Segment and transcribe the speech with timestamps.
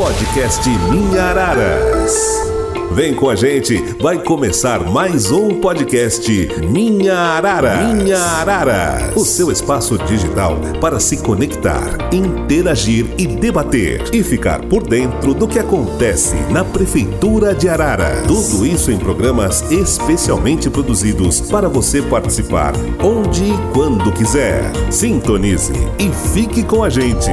[0.00, 2.14] Podcast Minha Araras.
[2.92, 6.32] Vem com a gente, vai começar mais um podcast
[6.70, 7.92] Minha Arara.
[7.92, 14.82] Minha Arara, o seu espaço digital para se conectar, interagir e debater e ficar por
[14.82, 18.22] dentro do que acontece na prefeitura de Arara.
[18.26, 22.72] Tudo isso em programas especialmente produzidos para você participar
[23.04, 24.62] onde e quando quiser.
[24.90, 27.30] Sintonize e fique com a gente.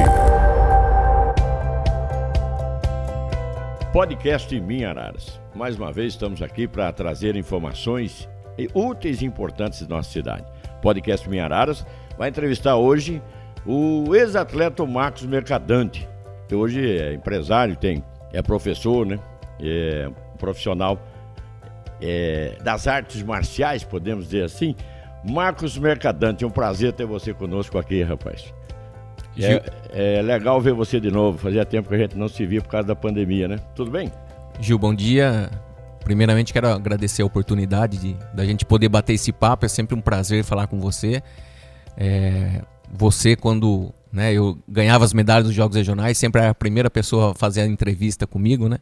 [3.94, 5.40] Podcast Minha Araras.
[5.56, 8.28] Mais uma vez estamos aqui para trazer informações
[8.74, 10.46] úteis e importantes da nossa cidade.
[10.82, 11.86] Podcast Minha Araras
[12.18, 13.22] vai entrevistar hoje
[13.66, 16.08] o ex-atleta Marcos Mercadante,
[16.50, 19.20] que hoje é empresário, tem, é professor, né?
[19.60, 21.00] É profissional
[22.02, 24.76] é, das artes marciais, podemos dizer assim.
[25.24, 28.54] Marcos Mercadante, é um prazer ter você conosco aqui, rapaz.
[29.44, 31.38] É, é, legal ver você de novo.
[31.38, 33.58] Fazia tempo que a gente não se via por causa da pandemia, né?
[33.76, 34.12] Tudo bem?
[34.60, 35.50] Gil, bom dia.
[36.04, 39.66] Primeiramente quero agradecer a oportunidade de da gente poder bater esse papo.
[39.66, 41.22] É sempre um prazer falar com você.
[41.98, 42.62] É,
[42.92, 47.32] você quando né, eu ganhava as medalhas dos Jogos Regionais, sempre era a primeira pessoa
[47.32, 48.78] a fazer a entrevista comigo, né?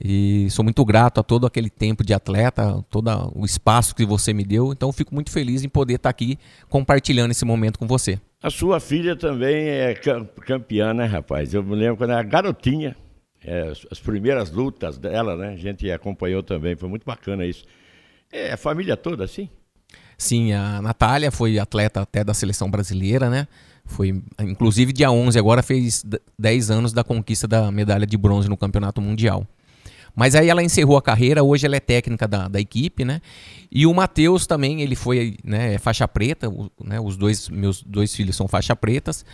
[0.00, 4.32] E sou muito grato a todo aquele tempo de atleta, todo o espaço que você
[4.32, 4.72] me deu.
[4.72, 8.18] Então fico muito feliz em poder estar aqui compartilhando esse momento com você.
[8.42, 11.54] A sua filha também é campeã, né, rapaz?
[11.54, 12.96] Eu me lembro quando era garotinha,
[13.44, 15.48] é, as primeiras lutas dela, né?
[15.50, 17.64] A gente acompanhou também, foi muito bacana isso.
[18.32, 19.48] É a família toda, assim?
[20.16, 23.46] Sim, a Natália foi atleta até da seleção brasileira, né?
[23.84, 26.04] Foi, inclusive, dia 11 agora fez
[26.38, 29.46] 10 anos da conquista da medalha de bronze no Campeonato Mundial.
[30.14, 33.20] Mas aí ela encerrou a carreira, hoje ela é técnica da, da equipe, né?
[33.70, 38.14] E o Matheus também, ele foi né, faixa preta, o, né, os dois meus dois
[38.14, 39.24] filhos são faixa pretas.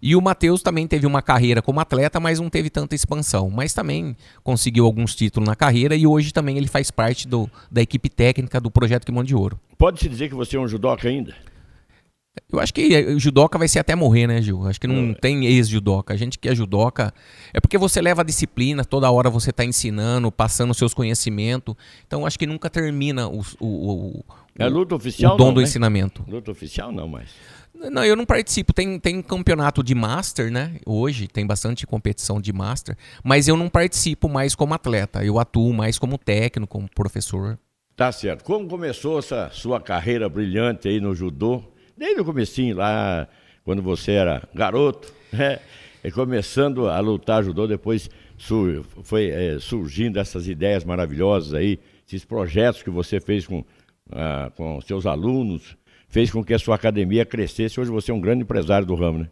[0.00, 3.50] E o Matheus também teve uma carreira como atleta, mas não teve tanta expansão.
[3.50, 7.82] Mas também conseguiu alguns títulos na carreira e hoje também ele faz parte do, da
[7.82, 9.58] equipe técnica do Projeto Quimão de Ouro.
[9.76, 11.34] Pode-se dizer que você é um judoca ainda?
[12.50, 14.66] Eu acho que o judoca vai ser até morrer, né, Gil?
[14.66, 15.14] Acho que não é.
[15.14, 16.14] tem ex-judoca.
[16.14, 17.12] A gente que é judoca
[17.52, 21.74] é porque você leva a disciplina, toda hora você está ensinando, passando seus conhecimentos.
[22.06, 24.24] Então acho que nunca termina o, o, o,
[24.58, 25.66] é luta oficial, o dom não, do né?
[25.66, 26.24] ensinamento.
[26.26, 27.30] Luta oficial não, mas.
[27.74, 28.72] Não, eu não participo.
[28.72, 30.76] Tem, tem campeonato de Master, né?
[30.84, 35.24] Hoje tem bastante competição de Master, mas eu não participo mais como atleta.
[35.24, 37.56] Eu atuo mais como técnico, como professor.
[37.94, 38.42] Tá certo.
[38.44, 41.62] Como começou essa sua carreira brilhante aí no judô?
[41.98, 43.26] Desde o comecinho lá,
[43.64, 45.58] quando você era garoto, né?
[46.02, 52.24] E começando a lutar judô, depois sur foi é, surgindo essas ideias maravilhosas aí, esses
[52.24, 53.64] projetos que você fez com,
[54.12, 55.76] ah, com seus alunos,
[56.08, 57.80] fez com que a sua academia crescesse.
[57.80, 59.28] Hoje você é um grande empresário do ramo, né?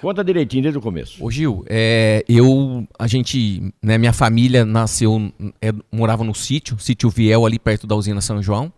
[0.00, 1.24] Conta direitinho desde o começo.
[1.24, 7.10] Ô Gil, é, eu, a gente, né, minha família nasceu, é, morava no sítio, sítio
[7.10, 8.72] Viel, ali perto da usina São João,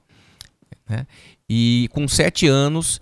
[0.88, 1.06] né?
[1.48, 3.00] E com sete anos,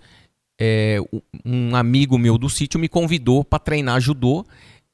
[0.59, 0.97] é,
[1.45, 4.45] um amigo meu do sítio me convidou para treinar judô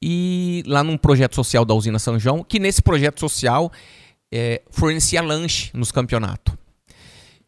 [0.02, 3.70] e lá num projeto social da usina São João, que nesse projeto social
[4.32, 6.54] é, fornecia lanche nos campeonatos.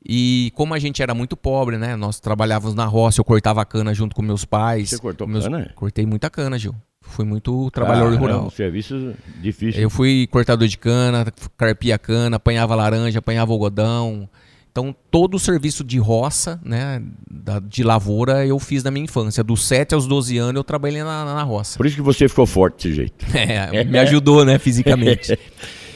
[0.04, 1.94] E como a gente era muito pobre, né?
[1.94, 4.90] Nós trabalhávamos na roça, eu cortava cana junto com meus pais.
[4.90, 5.44] Você cortou meus...
[5.44, 5.70] cana?
[5.76, 6.74] Cortei muita cana, Gil.
[7.00, 8.46] Fui muito trabalhador rural.
[8.46, 9.80] Um serviço difícil.
[9.80, 11.26] Eu fui cortador de cana,
[11.56, 14.28] carpia cana, apanhava laranja, apanhava algodão,
[14.72, 19.44] então, todo o serviço de roça, né, da, de lavoura, eu fiz na minha infância.
[19.44, 21.76] Dos 7 aos 12 anos, eu trabalhei na, na roça.
[21.76, 23.26] Por isso que você ficou forte desse jeito.
[23.36, 25.38] É, me ajudou, né, fisicamente.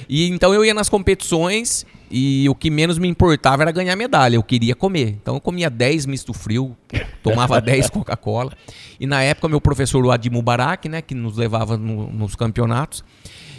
[0.09, 4.37] E então eu ia nas competições e o que menos me importava era ganhar medalha.
[4.37, 5.17] Eu queria comer.
[5.21, 6.77] Então eu comia 10 misto frio,
[7.23, 8.53] tomava 10 Coca-Cola.
[8.99, 13.05] E na época, meu professor, o Adim Mubarak, né, que nos levava no, nos campeonatos,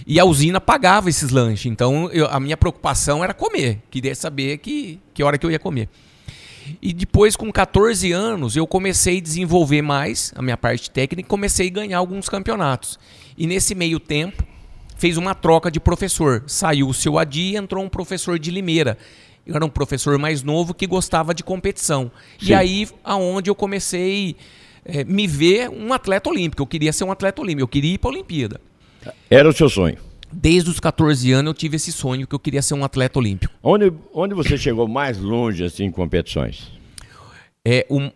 [0.05, 1.65] e a usina pagava esses lanches.
[1.65, 3.81] Então eu, a minha preocupação era comer.
[3.91, 5.89] Queria saber que, que hora que eu ia comer.
[6.81, 11.23] E depois, com 14 anos, eu comecei a desenvolver mais a minha parte técnica e
[11.23, 12.99] comecei a ganhar alguns campeonatos.
[13.37, 14.43] E nesse meio tempo,
[14.97, 16.43] fez uma troca de professor.
[16.47, 18.97] Saiu o seu Adi e entrou um professor de Limeira.
[19.45, 22.11] Eu era um professor mais novo que gostava de competição.
[22.39, 22.47] Sim.
[22.47, 24.35] E aí, aonde eu comecei
[24.87, 26.61] é, me ver um atleta olímpico.
[26.61, 28.61] Eu queria ser um atleta olímpico, eu queria ir para a Olimpíada.
[29.29, 29.97] Era o seu sonho?
[30.31, 33.53] Desde os 14 anos eu tive esse sonho que eu queria ser um atleta olímpico.
[33.61, 36.71] Onde, onde você chegou mais longe assim em competições?
[37.63, 38.11] É, um,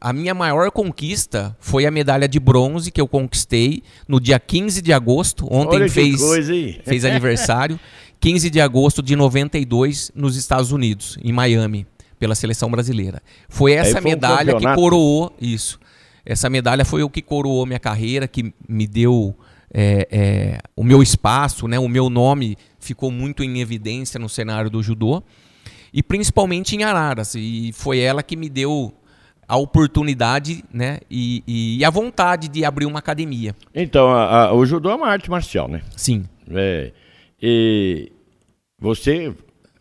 [0.00, 4.80] a minha maior conquista foi a medalha de bronze que eu conquistei no dia 15
[4.80, 5.46] de agosto.
[5.50, 6.52] Ontem Olha fez, coisa,
[6.84, 7.78] fez aniversário.
[8.20, 11.86] 15 de agosto de 92 nos Estados Unidos, em Miami,
[12.18, 13.22] pela seleção brasileira.
[13.48, 15.80] Foi essa foi medalha um que coroou isso.
[16.24, 19.34] Essa medalha foi o que coroou minha carreira, que me deu
[19.72, 24.68] é, é, o meu espaço, né, o meu nome ficou muito em evidência no cenário
[24.68, 25.22] do judô
[25.92, 27.34] e principalmente em Araras.
[27.34, 28.92] E foi ela que me deu
[29.50, 33.52] a oportunidade né, e, e a vontade de abrir uma academia.
[33.74, 35.82] Então, a, a, o judô é uma arte marcial, né?
[35.96, 36.24] Sim.
[36.52, 36.92] É,
[37.42, 38.12] e
[38.78, 39.34] você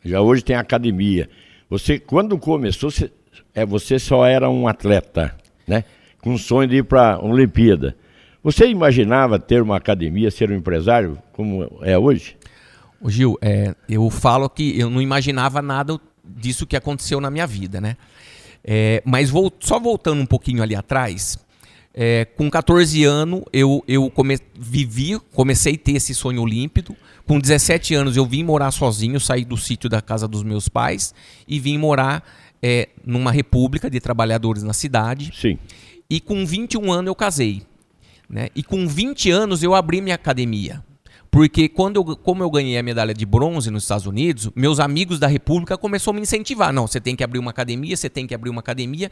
[0.04, 1.30] já hoje tem academia.
[1.70, 3.12] Você, quando começou, você,
[3.54, 5.36] é, você só era um atleta,
[5.68, 5.84] né?
[6.20, 7.96] Com sonho de ir para a Olimpíada.
[8.44, 12.36] Você imaginava ter uma academia, ser um empresário, como é hoje?
[13.06, 17.80] Gil, é, eu falo que eu não imaginava nada disso que aconteceu na minha vida,
[17.80, 17.98] né?
[18.72, 21.40] É, mas vou, só voltando um pouquinho ali atrás,
[21.92, 26.96] é, com 14 anos eu, eu come, vivi, comecei a ter esse sonho olímpico.
[27.26, 31.16] Com 17 anos eu vim morar sozinho, saí do sítio da casa dos meus pais
[31.48, 32.24] e vim morar
[32.62, 35.32] é, numa república de trabalhadores na cidade.
[35.34, 35.58] Sim.
[36.08, 37.64] E com 21 anos eu casei.
[38.30, 38.50] Né?
[38.56, 40.86] E com 20 anos eu abri minha academia.
[41.32, 45.20] Porque quando eu, como eu ganhei a medalha de bronze nos Estados Unidos, meus amigos
[45.20, 46.74] da República começaram a me incentivar.
[46.74, 49.12] Não, você tem que abrir uma academia, você tem que abrir uma academia.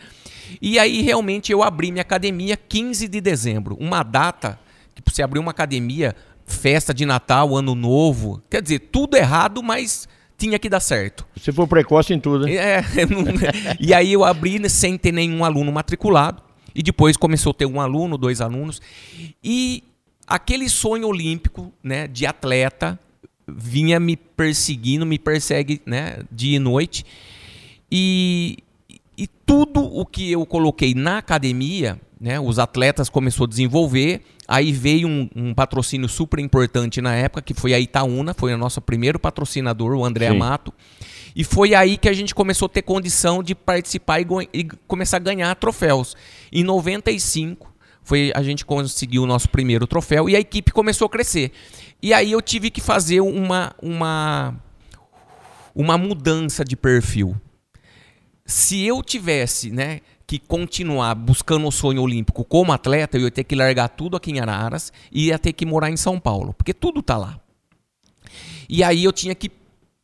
[0.61, 4.59] E aí realmente eu abri minha academia 15 de dezembro, uma data
[4.95, 6.15] que você abrir uma academia,
[6.45, 11.25] festa de Natal, Ano Novo, quer dizer, tudo errado, mas tinha que dar certo.
[11.35, 12.55] Você foi precoce em tudo, né?
[12.55, 13.23] É, não,
[13.79, 16.47] e aí eu abri sem ter nenhum aluno matriculado.
[16.73, 18.79] E depois começou a ter um aluno, dois alunos.
[19.43, 19.83] E
[20.27, 22.99] aquele sonho olímpico, né, de atleta,
[23.47, 27.05] vinha me perseguindo, me persegue, né, dia e noite.
[27.89, 28.57] E,
[29.17, 34.21] e tudo o que eu coloquei na academia, né, os atletas começou a desenvolver.
[34.45, 38.57] Aí veio um, um, patrocínio super importante na época, que foi a Itaúna, foi o
[38.57, 40.35] nosso primeiro patrocinador, o André Sim.
[40.35, 40.73] Amato.
[41.35, 45.17] E foi aí que a gente começou a ter condição de participar e, e começar
[45.17, 46.15] a ganhar troféus.
[46.51, 47.71] Em 95,
[48.07, 51.51] foi a gente conseguiu o nosso primeiro troféu e a equipe começou a crescer.
[52.01, 54.55] E aí eu tive que fazer uma uma
[55.75, 57.35] uma mudança de perfil.
[58.45, 63.43] Se eu tivesse, né, que continuar buscando o sonho olímpico como atleta, eu ia ter
[63.43, 66.73] que largar tudo aqui em Araras e ia ter que morar em São Paulo, porque
[66.73, 67.37] tudo tá lá.
[68.69, 69.51] E aí eu tinha que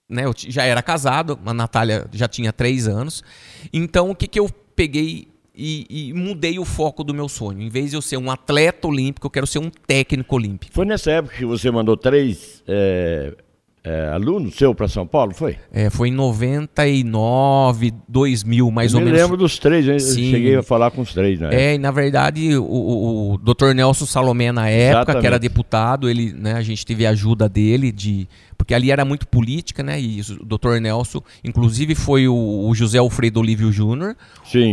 [0.09, 3.23] né, eu já era casado, a Natália já tinha três anos.
[3.71, 7.61] Então, o que, que eu peguei e, e, mudei o foco do meu sonho.
[7.61, 10.73] Em vez de eu ser um atleta olímpico, eu quero ser um técnico olímpico.
[10.73, 13.35] Foi nessa época que você mandou três é,
[13.83, 15.57] é, alunos seu para São Paulo, foi?
[15.71, 19.19] É, foi em 99, 2000, mais eu ou menos.
[19.19, 20.31] Eu lembro dos três, eu Sim.
[20.31, 21.49] cheguei a falar com os três, né?
[21.51, 23.73] É, e na verdade, o, o, o Dr.
[23.75, 25.21] Nelson Salomé, na época, Exatamente.
[25.21, 28.27] que era deputado, ele, né, a gente teve a ajuda dele de
[28.63, 29.99] porque ali era muito política, né?
[29.99, 30.79] E o Dr.
[30.79, 32.33] Nelson, inclusive, foi o,
[32.69, 34.15] o José Alfredo Olívio Júnior,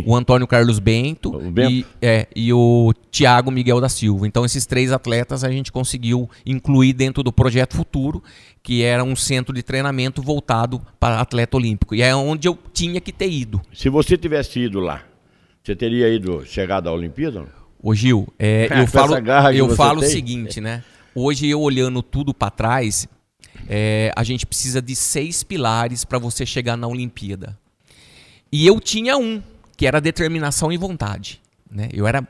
[0.06, 1.72] o Antônio Carlos Bento, Bento.
[1.72, 4.28] E, é, e o Tiago Miguel da Silva.
[4.28, 8.22] Então, esses três atletas a gente conseguiu incluir dentro do Projeto Futuro,
[8.62, 11.92] que era um centro de treinamento voltado para atleta olímpico.
[11.92, 13.60] E é onde eu tinha que ter ido.
[13.72, 15.02] Se você tivesse ido lá,
[15.64, 17.44] você teria ido chegado à Olimpíada?
[17.82, 19.16] Ô Gil, é, eu falo,
[19.52, 20.84] eu falo o seguinte, né?
[21.12, 23.08] Hoje eu olhando tudo para trás,
[23.68, 27.58] é, a gente precisa de seis pilares para você chegar na Olimpíada.
[28.52, 29.42] E eu tinha um,
[29.76, 31.40] que era determinação e vontade.
[31.70, 31.88] Né?
[31.92, 32.26] Eu era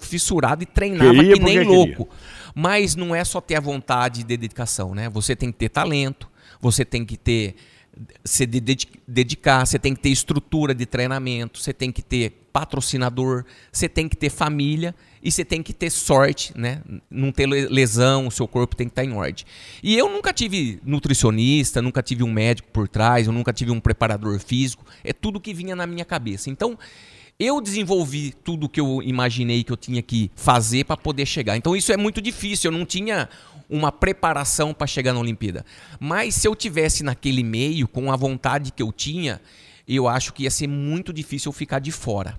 [0.00, 2.06] fissurado e treinava queria que nem louco.
[2.06, 2.20] Queria.
[2.54, 5.08] Mas não é só ter a vontade de dedicação, né?
[5.08, 6.28] Você tem que ter talento,
[6.60, 7.54] você tem que ter
[8.24, 8.46] se
[9.06, 14.08] dedicar, você tem que ter estrutura de treinamento, você tem que ter patrocinador, você tem
[14.08, 16.82] que ter família e você tem que ter sorte, né?
[17.10, 19.44] Não ter lesão, o seu corpo tem que estar em ordem.
[19.82, 23.80] E eu nunca tive nutricionista, nunca tive um médico por trás, eu nunca tive um
[23.80, 26.50] preparador físico, é tudo que vinha na minha cabeça.
[26.50, 26.78] Então,
[27.40, 31.56] eu desenvolvi tudo que eu imaginei que eu tinha que fazer para poder chegar.
[31.56, 33.30] Então isso é muito difícil, eu não tinha
[33.68, 35.64] uma preparação para chegar na Olimpíada.
[35.98, 39.40] Mas se eu tivesse naquele meio, com a vontade que eu tinha,
[39.96, 42.38] eu acho que ia ser muito difícil eu ficar de fora.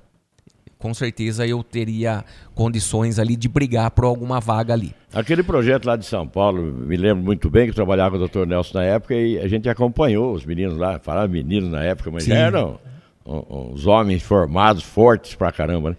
[0.77, 4.95] Com certeza eu teria condições ali de brigar por alguma vaga ali.
[5.13, 8.27] Aquele projeto lá de São Paulo, me lembro muito bem que eu trabalhava com o
[8.27, 8.47] Dr.
[8.47, 12.23] Nelson na época e a gente acompanhou os meninos lá, falava meninos na época, mas
[12.23, 12.31] Sim.
[12.31, 12.79] eram
[13.23, 15.97] os homens formados, fortes pra caramba, né?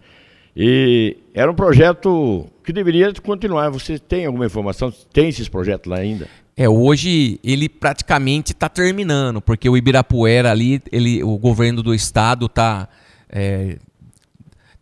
[0.57, 3.71] E era um projeto que deveria continuar.
[3.71, 4.93] Você tem alguma informação?
[5.13, 6.29] Tem esses projetos lá ainda?
[6.57, 12.45] É, hoje ele praticamente está terminando, porque o Ibirapuera ali, ele, o governo do estado
[12.45, 12.89] está
[13.31, 13.79] é,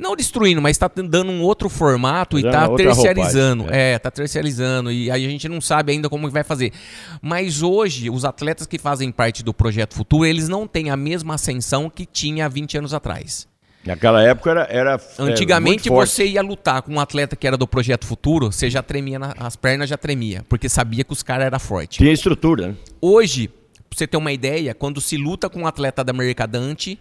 [0.01, 3.65] não destruindo, mas está dando um outro formato e está terciarizando.
[3.65, 4.91] Roupagem, é, está terciarizando.
[4.91, 6.73] E aí a gente não sabe ainda como vai fazer.
[7.21, 11.35] Mas hoje, os atletas que fazem parte do Projeto Futuro, eles não têm a mesma
[11.35, 13.50] ascensão que tinha há 20 anos atrás.
[13.85, 14.63] Naquela época era.
[14.71, 18.69] era é, Antigamente você ia lutar com um atleta que era do Projeto Futuro, você
[18.69, 21.97] já tremia, na- as pernas já tremia, porque sabia que os caras eram fortes.
[21.97, 22.75] Tinha estrutura, né?
[23.01, 26.99] Hoje, pra você ter uma ideia, quando se luta com um atleta da Mercadante,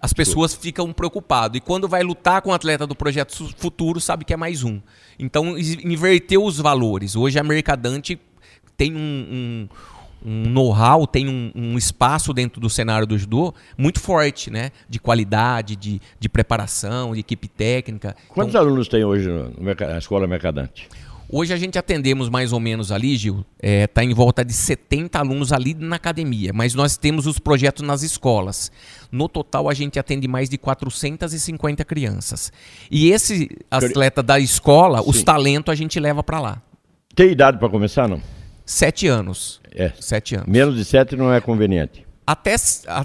[0.00, 1.58] as pessoas ficam preocupadas.
[1.58, 4.80] E quando vai lutar com um atleta do Projeto Futuro, sabe que é mais um.
[5.18, 7.14] Então, inverteu os valores.
[7.14, 8.18] Hoje a Mercadante
[8.76, 9.68] tem um,
[10.24, 14.70] um- know-how, tem um, um espaço dentro do cenário do judô muito forte, né?
[14.88, 18.14] De qualidade, de, de preparação, de equipe técnica.
[18.28, 19.28] Quantos Então, alunos tem hoje
[19.88, 20.88] na escola Mercadante?
[21.34, 25.50] Hoje a gente atendemos mais ou menos ali, Gil, está em volta de 70 alunos
[25.50, 28.70] ali na academia, mas nós temos os projetos nas escolas.
[29.10, 32.52] No total, a gente atende mais de 450 crianças.
[32.90, 35.24] E esse atleta da escola, os Sim.
[35.24, 36.62] talentos, a gente leva para lá.
[37.14, 38.20] Tem idade para começar, não?
[38.64, 39.60] Sete anos.
[39.74, 39.92] É.
[40.00, 40.46] Sete anos.
[40.48, 42.06] Menos de sete não é conveniente.
[42.24, 42.54] Até,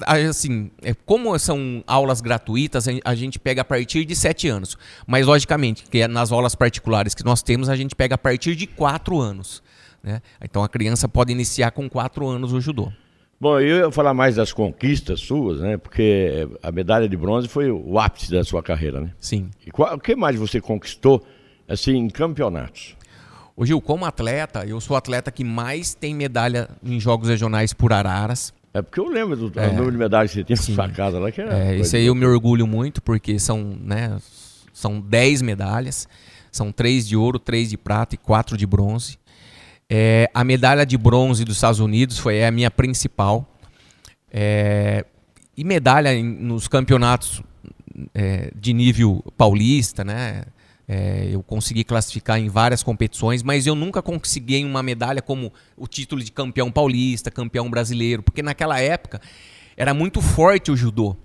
[0.05, 4.47] assim, é, como são aulas gratuitas, a gen- a gente pega a partir de 7
[4.47, 4.77] anos.
[5.07, 8.55] Mas, logicamente, que é nas aulas particulares que nós temos, a gente pega a partir
[8.55, 9.63] de 4 anos.
[10.03, 10.21] Né?
[10.41, 12.91] Então, a criança pode iniciar com 4 anos o judô.
[13.39, 15.77] Bom, eu ia falar mais das conquistas suas, né?
[15.77, 19.11] Porque a medalha de bronze foi o ápice da sua carreira, né?
[19.19, 19.49] Sim.
[19.65, 21.25] E qual- o que mais você conquistou,
[21.67, 22.95] assim, em campeonatos?
[23.59, 27.73] Ô, Gil, como atleta, eu sou o atleta que mais tem medalha em jogos regionais
[27.73, 28.53] por Araras.
[28.71, 30.75] É porque eu lembro do do número de medalhas que você tinha Sim.
[30.75, 31.41] na sua casa lá, que.
[31.41, 34.15] É, isso aí eu me orgulho muito, porque são, né,
[34.71, 36.07] são 10 medalhas.
[36.51, 39.17] São 3 de ouro, 3 de prata e 4 de bronze.
[39.89, 43.47] É, a medalha de bronze dos Estados Unidos foi a minha principal.
[44.31, 45.03] É,
[45.55, 47.41] e medalha em- nos campeonatos
[48.13, 50.43] é, de nível paulista, né?
[50.87, 55.85] É, eu consegui classificar em várias competições, mas eu nunca consegui uma medalha como o
[55.85, 59.19] título de campeão paulista, campeão brasileiro, porque naquela época
[59.75, 61.17] era muito forte o judô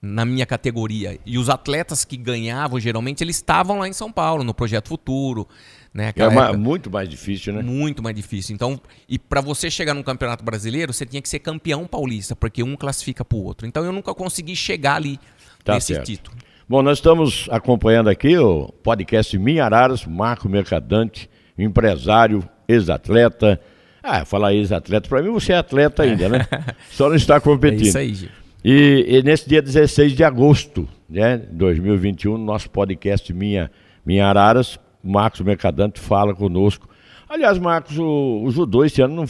[0.00, 1.20] na minha categoria.
[1.26, 5.46] E os atletas que ganhavam, geralmente, eles estavam lá em São Paulo, no Projeto Futuro.
[5.94, 6.10] Né?
[6.16, 7.62] É uma- época- muito mais difícil, né?
[7.62, 8.54] muito mais difícil.
[8.54, 12.62] Então, e para você chegar num campeonato brasileiro, você tinha que ser campeão paulista, porque
[12.62, 13.66] um classifica para o outro.
[13.66, 15.20] Então, eu nunca consegui chegar ali
[15.62, 16.06] Tá nesse certo.
[16.06, 16.36] título.
[16.72, 23.60] Bom, nós estamos acompanhando aqui o podcast Minha Araras, Marco Mercadante, empresário, ex-atleta.
[24.02, 26.46] Ah, falar ex-atleta, para mim você é atleta ainda, né?
[26.90, 27.82] Só não está É competindo.
[27.82, 28.30] isso aí, Gil.
[28.64, 33.70] E, e nesse dia 16 de agosto, né, 2021, no nosso podcast Minha,
[34.02, 36.88] Minha Araras, Marcos Mercadante fala conosco.
[37.28, 39.26] Aliás, Marcos, o, o judô esse ano, não,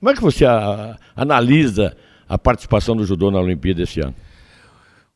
[0.00, 1.94] como é que você a- analisa
[2.26, 4.14] a participação do judô na Olimpíada esse ano?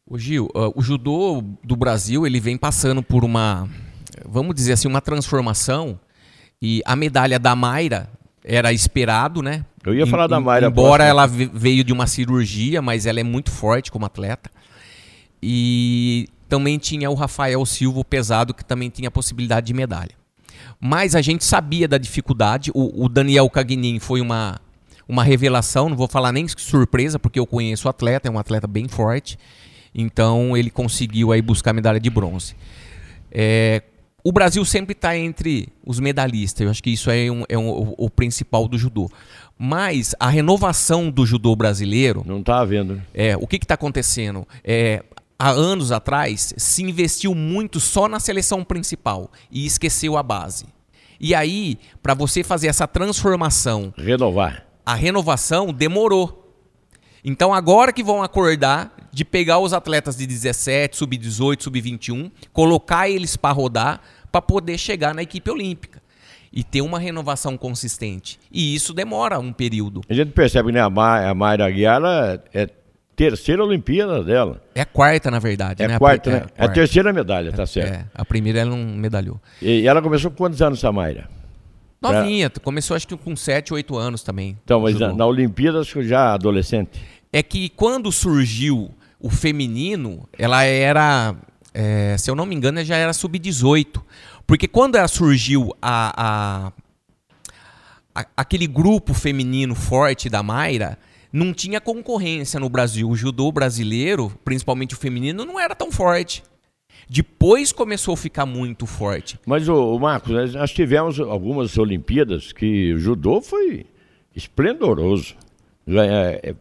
[0.07, 3.69] Ô Gil, ah, o judô do Brasil ele vem passando por uma,
[4.25, 5.99] vamos dizer assim, uma transformação.
[6.61, 8.09] E a medalha da Mayra
[8.45, 9.65] era esperado, né?
[9.85, 13.21] Eu ia Em- falar da Mayra Embora ela ve- veio de uma cirurgia, mas ela
[13.21, 14.51] é muito forte como atleta.
[15.43, 20.13] E também tinha o Rafael Silva, o pesado, que também tinha a possibilidade de medalha.
[20.81, 22.71] Mas a gente sabia da dificuldade.
[22.75, 24.61] O, o Daniel Cagnin foi uma,
[25.09, 28.67] uma revelação, não vou falar nem surpresa, porque eu conheço o atleta, é um atleta
[28.69, 29.37] bem forte.
[29.95, 32.55] Então ele conseguiu aí buscar a medalha de bronze.
[33.31, 33.83] É,
[34.25, 36.65] o Brasil sempre está entre os medalhistas.
[36.65, 39.11] Eu acho que isso é, um- é um- o, o principal do judô.
[39.59, 42.97] Mas a renovação do judô brasileiro, Não está havendo.
[42.97, 43.03] né?
[43.15, 44.47] é, o que está acontecendo?
[44.65, 45.05] É,
[45.39, 50.65] há anos atrás se investiu muito só na seleção principal e esqueceu a base.
[51.21, 54.65] E aí, para você fazer essa transformação, Renovar.
[54.85, 56.39] a renovação demorou.
[57.25, 63.37] Então agora que vão acordar de pegar os atletas de 17, sub-18, sub-21, colocar eles
[63.37, 64.01] para rodar
[64.31, 66.01] para poder chegar na equipe olímpica
[66.51, 68.39] e ter uma renovação consistente.
[68.51, 70.01] E isso demora um período.
[70.09, 72.01] A gente percebe que né, a, Ma, a Mayra Aguiar
[72.55, 72.69] é
[73.15, 74.63] terceira Olimpíada dela.
[74.75, 75.97] É a quarta, na verdade, É né?
[75.97, 76.39] a quarta, É, né?
[76.39, 76.75] a É a quarta.
[76.75, 77.93] terceira medalha, tá certo.
[77.93, 79.39] É, a primeira ela não medalhou.
[79.61, 81.29] E ela começou com quantos anos, essa Mayra?
[82.01, 84.59] Novinha, começou acho que com 7, 8 anos também.
[84.65, 87.01] Então, mas na, na Olimpíada, acho que já adolescente.
[87.33, 88.91] É que quando surgiu
[89.23, 91.35] o feminino, ela era,
[91.73, 94.03] é, se eu não me engano, já era sub-18.
[94.47, 96.73] Porque quando ela surgiu a, a-
[98.15, 100.99] a- aquele grupo feminino forte da Mayra,
[101.33, 103.09] não tinha concorrência no Brasil.
[103.09, 106.43] O judô brasileiro, principalmente o feminino, não era tão forte.
[107.09, 109.39] Depois começou a ficar muito forte.
[109.47, 113.87] Mas, o, Marcos, nós- tivemos algumas Olimpíadas que o judô foi
[114.35, 115.35] esplendoroso.
[115.89, 116.55] É,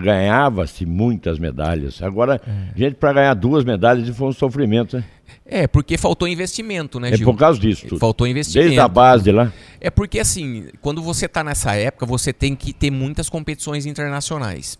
[0.00, 2.02] Ganhava-se muitas medalhas.
[2.02, 2.40] Agora,
[2.74, 5.04] gente, para ganhar duas medalhas foi um sofrimento, né?
[5.46, 7.26] É, porque faltou investimento, né, É Gil?
[7.26, 7.98] por causa disso tudo.
[7.98, 8.68] Faltou investimento.
[8.68, 9.52] Desde a base lá.
[9.80, 14.78] É porque, assim, quando você está nessa época, você tem que ter muitas competições internacionais.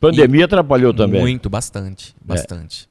[0.00, 1.20] Pandemia atrapalhou também.
[1.20, 1.22] É.
[1.22, 2.88] Muito, bastante, bastante.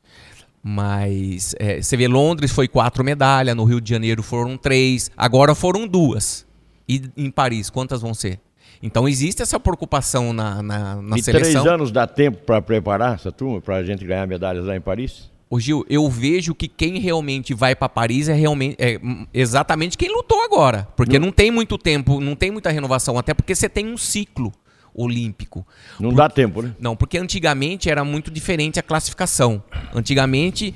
[0.64, 5.54] Mas é, você vê, Londres foi quatro medalhas, no Rio de Janeiro foram três, agora
[5.54, 6.46] foram duas.
[6.88, 8.40] E em Paris, quantas vão ser?
[8.82, 11.52] Então existe essa preocupação na, na, na e seleção.
[11.52, 14.82] três anos dá tempo para preparar essa turma, para a gente ganhar medalhas lá em
[14.82, 15.32] Paris?
[15.50, 19.00] Ô Gil, eu vejo que quem realmente vai para Paris é realmente é
[19.32, 20.88] exatamente quem lutou agora.
[20.96, 21.28] Porque não.
[21.28, 24.52] não tem muito tempo, não tem muita renovação, até porque você tem um ciclo
[24.96, 25.66] olímpico.
[26.00, 26.16] Não Por...
[26.16, 26.74] dá tempo, né?
[26.80, 29.62] Não, porque antigamente era muito diferente a classificação.
[29.94, 30.74] Antigamente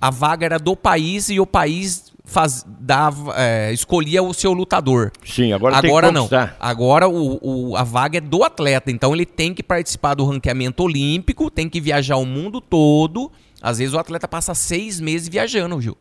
[0.00, 5.10] a vaga era do país e o país faz, dava, é, escolhia o seu lutador.
[5.24, 6.28] Sim, agora, agora não.
[6.60, 10.82] Agora o, o, a vaga é do atleta, então ele tem que participar do ranqueamento
[10.82, 13.32] olímpico, tem que viajar o mundo todo.
[13.62, 15.96] Às vezes o atleta passa seis meses viajando, Gil.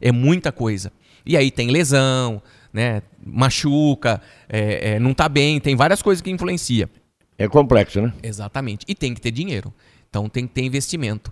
[0.00, 0.90] É muita coisa.
[1.26, 2.40] E aí tem lesão,
[2.72, 3.02] né?
[3.24, 6.88] Machuca, é, é, não tá bem, tem várias coisas que influenciam.
[7.36, 8.14] É complexo, né?
[8.22, 8.86] Exatamente.
[8.88, 9.72] E tem que ter dinheiro.
[10.08, 11.30] Então tem que ter investimento.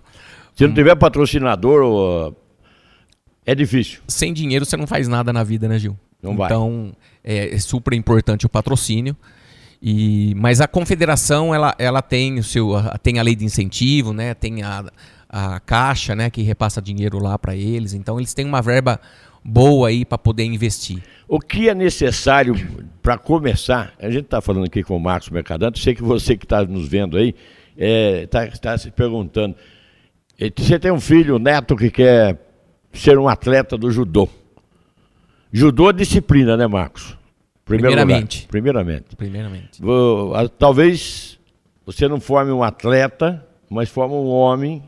[0.55, 2.35] Se não tiver patrocinador,
[3.45, 4.01] é difícil.
[4.07, 5.97] Sem dinheiro você não faz nada na vida, né, Gil?
[6.21, 6.47] Não vai.
[6.47, 9.15] Então é, é super importante o patrocínio.
[9.81, 12.73] E, mas a confederação ela, ela tem o seu
[13.03, 14.33] tem a lei de incentivo, né?
[14.33, 14.85] Tem a,
[15.29, 16.29] a caixa, né?
[16.29, 17.93] Que repassa dinheiro lá para eles.
[17.93, 18.99] Então eles têm uma verba
[19.43, 21.03] boa aí para poder investir.
[21.27, 22.55] O que é necessário
[23.01, 23.93] para começar?
[23.99, 26.87] A gente está falando aqui com o Marcos Mercadante, sei que você que está nos
[26.87, 27.35] vendo aí
[27.77, 29.55] está é, tá se perguntando.
[30.57, 32.37] Você tem um filho, neto, que quer
[32.95, 34.27] ser um atleta do judô.
[35.51, 37.17] Judô é disciplina, né, Marcos?
[37.63, 38.39] Primeiro Primeiramente.
[38.39, 38.49] Lugar.
[38.51, 39.15] Primeiramente.
[39.15, 39.81] Primeiramente.
[40.57, 41.39] Talvez
[41.85, 44.83] você não forme um atleta, mas forme um homem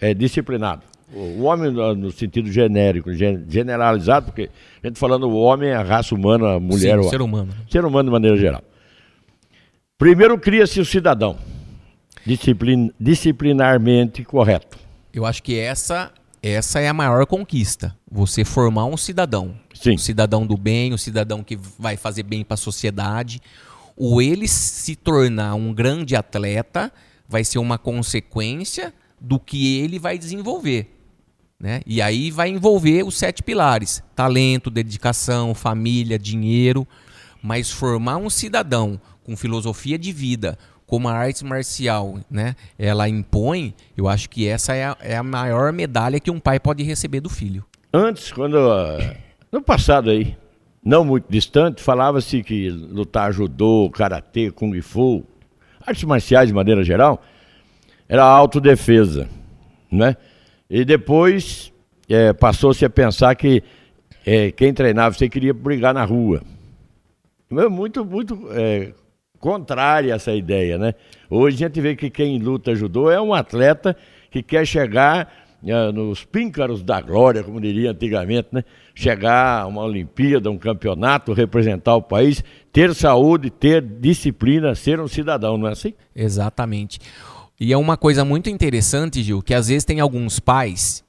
[0.00, 0.82] é, disciplinado.
[1.12, 4.48] O homem no sentido genérico, generalizado, porque
[4.82, 7.00] a gente falando o homem é a raça humana, a mulher...
[7.00, 7.52] Sim, o ser humano.
[7.68, 8.62] Ser humano de maneira geral.
[9.98, 11.36] Primeiro cria-se o cidadão,
[12.24, 14.78] disciplin, disciplinarmente correto.
[15.12, 19.54] Eu acho que essa, essa é a maior conquista, você formar um cidadão.
[19.74, 19.92] Sim.
[19.92, 23.40] Um cidadão do bem, um cidadão que vai fazer bem para a sociedade.
[23.96, 26.90] O ele se tornar um grande atleta
[27.28, 30.96] vai ser uma consequência do que ele vai desenvolver.
[31.58, 31.82] Né?
[31.86, 36.88] E aí vai envolver os sete pilares: talento, dedicação, família, dinheiro.
[37.42, 40.58] Mas formar um cidadão com filosofia de vida,
[40.90, 42.56] como a arte marcial, né?
[42.76, 46.58] Ela impõe, eu acho que essa é a, é a maior medalha que um pai
[46.58, 47.64] pode receber do filho.
[47.94, 49.14] Antes, quando ah,
[49.52, 50.36] no passado aí,
[50.84, 55.24] não muito distante, falava-se que lutar judô, karatê, kung fu,
[55.86, 57.22] artes marciais de maneira geral,
[58.08, 59.28] era autodefesa,
[59.92, 60.16] né?
[60.68, 61.72] E depois
[62.08, 63.62] é, passou-se a pensar que
[64.26, 66.42] é, quem treinava você queria brigar na rua.
[67.48, 68.92] Muito, muito é,
[69.40, 70.94] contrária essa ideia, né?
[71.28, 73.96] Hoje a gente vê que quem luta judô é um atleta
[74.30, 75.32] que quer chegar
[75.64, 78.62] é, nos píncaros da glória, como diria antigamente, né?
[78.94, 85.08] Chegar a uma Olimpíada, um campeonato, representar o país, ter saúde, ter disciplina, ser um
[85.08, 85.94] cidadão, não é assim?
[86.14, 87.00] Exatamente.
[87.58, 91.02] E é uma coisa muito interessante, Gil, que às vezes tem alguns pais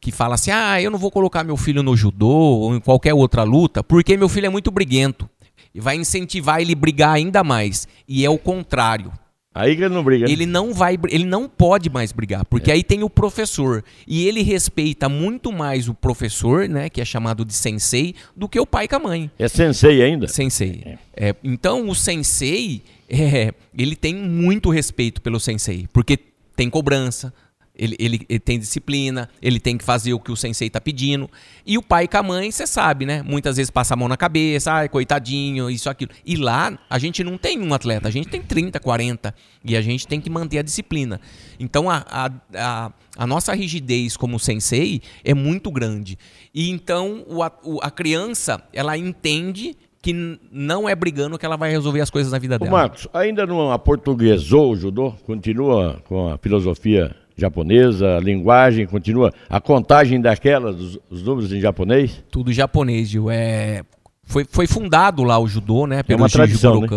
[0.00, 3.14] que falam assim: ah, eu não vou colocar meu filho no judô ou em qualquer
[3.14, 5.28] outra luta, porque meu filho é muito briguento.
[5.76, 7.86] E vai incentivar ele a brigar ainda mais.
[8.08, 9.12] E é o contrário.
[9.54, 10.26] Aí que ele não briga.
[10.26, 10.32] Né?
[10.32, 12.74] Ele não vai, ele não pode mais brigar, porque é.
[12.74, 17.44] aí tem o professor e ele respeita muito mais o professor, né, que é chamado
[17.44, 19.30] de sensei, do que o pai com a mãe.
[19.38, 20.28] É sensei ainda?
[20.28, 20.82] Sensei.
[21.14, 21.28] É.
[21.28, 26.18] É, então o sensei, é, ele tem muito respeito pelo sensei, porque
[26.54, 27.32] tem cobrança,
[27.78, 31.30] ele, ele, ele, tem disciplina, ele tem que fazer o que o sensei tá pedindo.
[31.64, 33.22] E o pai com a mãe, você sabe, né?
[33.22, 36.10] Muitas vezes passa a mão na cabeça, ai, coitadinho, isso, aquilo.
[36.24, 39.34] E lá, a gente não tem um atleta, a gente tem 30, 40.
[39.64, 41.20] E a gente tem que manter a disciplina.
[41.58, 46.18] Então, a, a, a, a nossa rigidez como sensei é muito grande.
[46.54, 51.68] E então, o, a, a criança, ela entende que não é brigando que ela vai
[51.70, 52.70] resolver as coisas na vida dela.
[52.70, 55.12] Marcos, ainda não aportuguesou o judô?
[55.24, 61.60] Continua com a filosofia japonesa, a linguagem continua, a contagem daquela, dos, os números em
[61.60, 62.24] japonês?
[62.30, 63.30] Tudo japonês, Gil.
[63.30, 63.82] É,
[64.22, 66.88] foi, foi fundado lá o judô, né, pelo é uma tradição, né?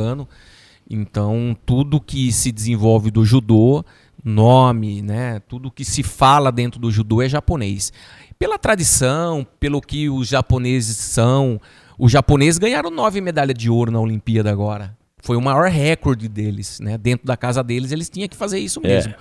[0.89, 3.85] Então, tudo que se desenvolve do judô,
[4.23, 7.93] nome, né, tudo que se fala dentro do judô é japonês.
[8.39, 11.59] Pela tradição, pelo que os japoneses são,
[11.97, 14.97] os japoneses ganharam nove medalhas de ouro na Olimpíada agora.
[15.21, 16.97] Foi o maior recorde deles, né?
[16.97, 18.87] Dentro da casa deles, eles tinham que fazer isso é.
[18.87, 19.13] mesmo.
[19.13, 19.17] É.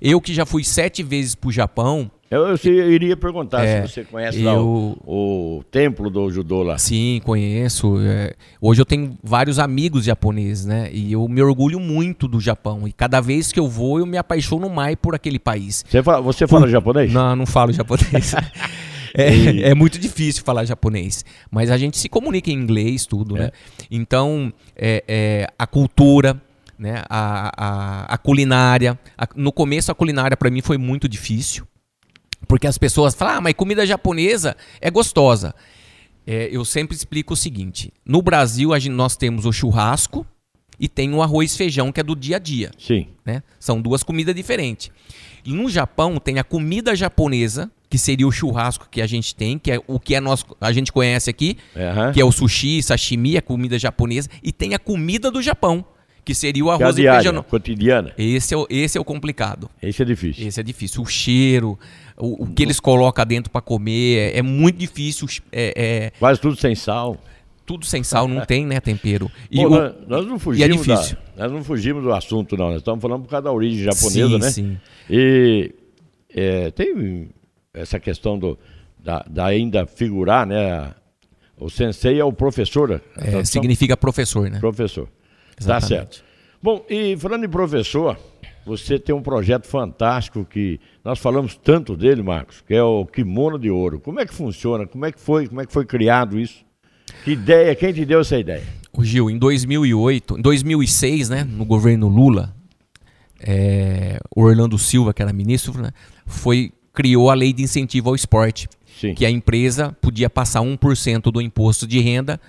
[0.00, 3.86] Eu que já fui sete vezes para o Japão, Eu, eu, eu iria perguntar É,
[3.86, 5.12] se você conhece lá o, eu-
[5.58, 6.78] o templo do judô lá.
[6.78, 7.96] Sim, conheço.
[8.00, 8.34] é.
[8.60, 10.88] Hoje eu tenho vários amigos japoneses, né?
[10.92, 12.86] E eu me orgulho muito do Japão.
[12.86, 15.84] E cada vez que eu vou, eu me apaixono mais por aquele país.
[15.88, 17.12] Você fala, você fala japonês?
[17.12, 18.34] Não, não falo japonês.
[19.12, 23.50] É, é muito difícil falar japonês, mas a gente se comunica em inglês, tudo, né?
[23.90, 26.40] Então, é, é, a cultura,
[26.80, 27.04] né?
[27.08, 28.98] a, a, a culinária.
[29.16, 31.66] a- no começo, a culinária para mim foi muito difícil,
[32.48, 35.54] porque as pessoas falam, ah, mas comida japonesa é gostosa.
[36.26, 40.26] É, eu sempre explico o seguinte: no Brasil, a gente- nós temos o churrasco
[40.78, 43.08] e tem o arroz feijão, que é do dia a dia Sim.
[43.24, 43.42] né?
[43.58, 44.90] São duas comidas diferentes.
[45.44, 49.58] E no Japão tem a comida japonesa, que seria o churrasco que a gente tem,
[49.58, 52.12] que é o que é nós, a gente conhece aqui, Aham.
[52.12, 55.84] que é o sushi, sashimi, a comida japonesa, e tem a comida do Japão,
[56.30, 57.42] que seria o Que é a arroz e diária, feijão.
[57.42, 58.12] cotidiana.
[58.16, 59.68] Esse é, o, esse é o complicado.
[59.82, 60.46] Esse é difícil.
[60.46, 61.02] Esse é difícil.
[61.02, 61.76] O cheiro,
[62.16, 65.26] o, o que eles colocam dentro para comer, é, é muito difícil.
[65.50, 67.16] É, é Quase tudo sem sal.
[67.66, 69.28] tudo sem sal, não tem, né, tempero.
[69.50, 71.16] E Pô, o- nós, não fugimos da- difícil.
[71.36, 72.68] nós não fugimos do assunto, não.
[72.68, 74.50] Nós estamos falando por causa da origem japonesa, Sim, né?
[74.50, 74.78] sim.
[75.08, 75.74] E
[76.32, 77.28] é, tem
[77.74, 78.56] essa questão do,
[78.98, 80.92] da, da ainda figurar, né?
[81.58, 83.02] O sensei é o professor.
[83.18, 84.58] é, significa professor, né?
[84.60, 85.08] Professor.
[85.64, 85.88] Tá Exatamente.
[85.88, 86.24] certo.
[86.62, 88.18] Bom, e falando em professor,
[88.64, 93.58] você tem um projeto fantástico que nós falamos tanto dele, Marcos, que é o Kimono
[93.58, 94.00] de Ouro.
[94.00, 94.86] Como é que funciona?
[94.86, 95.48] Como é que foi?
[95.48, 96.64] Como é que foi criado isso?
[97.24, 97.74] Que ideia?
[97.74, 98.62] Quem te deu essa ideia?
[98.92, 102.54] O Gil, em 2008, em 2006, né, no governo Lula,
[103.40, 105.90] é, o Orlando Silva, que era ministro, né,
[106.26, 108.68] foi criou a lei de incentivo ao esporte,
[109.00, 109.14] Sim.
[109.14, 112.40] que a empresa podia passar 1% do imposto de renda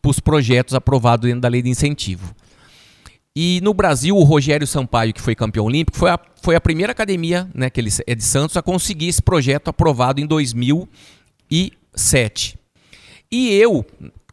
[0.00, 2.34] para os projetos aprovados dentro da lei de incentivo.
[3.38, 6.92] E no Brasil, o Rogério Sampaio, que foi campeão olímpico, foi a, foi a primeira
[6.92, 12.58] academia, né, que ele é de Santos, a conseguir esse projeto aprovado em 2007.
[13.30, 13.84] E eu,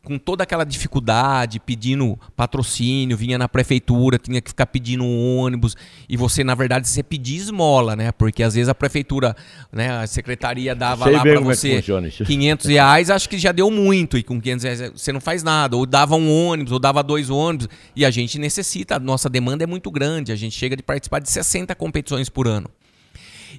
[0.04, 5.78] com toda aquela dificuldade, pedindo patrocínio, vinha na prefeitura, tinha que ficar pedindo um ônibus,
[6.10, 8.12] e você, na verdade, você pedia esmola, né?
[8.12, 9.34] Porque às vezes a prefeitura,
[9.72, 12.26] né, a secretaria dava Sei lá para é você isso.
[12.26, 15.78] 500 reais, acho que já deu muito, e com 500 reais você não faz nada,
[15.78, 19.64] ou dava um ônibus, ou dava dois ônibus, e a gente necessita, a nossa demanda
[19.64, 22.70] é muito grande, a gente chega de participar de 60 competições por ano.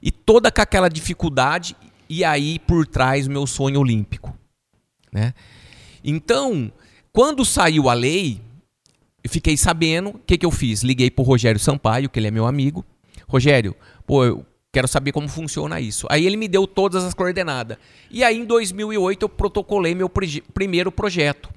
[0.02, 1.74] E toda com aquela dificuldade,
[2.06, 4.36] e aí por trás o meu sonho olímpico
[5.14, 5.32] né?
[6.04, 6.70] Então,
[7.10, 8.40] quando saiu a lei,
[9.22, 10.82] eu fiquei sabendo, o que, que eu fiz?
[10.82, 12.84] Liguei pro Rogério Sampaio, que ele é meu amigo.
[13.26, 13.74] Rogério,
[14.06, 16.06] pô, eu quero saber como funciona isso.
[16.10, 17.78] Aí ele me deu todas as coordenadas.
[18.10, 20.10] E aí em 2008 eu protocolei meu
[20.52, 21.48] primeiro projeto.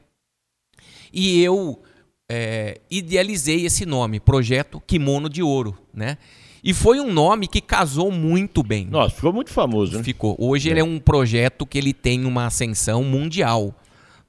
[1.12, 1.82] E eu
[2.30, 6.18] é, idealizei esse nome, Projeto Kimono de Ouro, né?
[6.64, 8.86] E foi um nome que casou muito bem.
[8.86, 10.04] Nossa, ficou muito famoso, né?
[10.04, 10.36] Ficou.
[10.38, 13.74] Hoje ele é um projeto que ele tem uma ascensão mundial.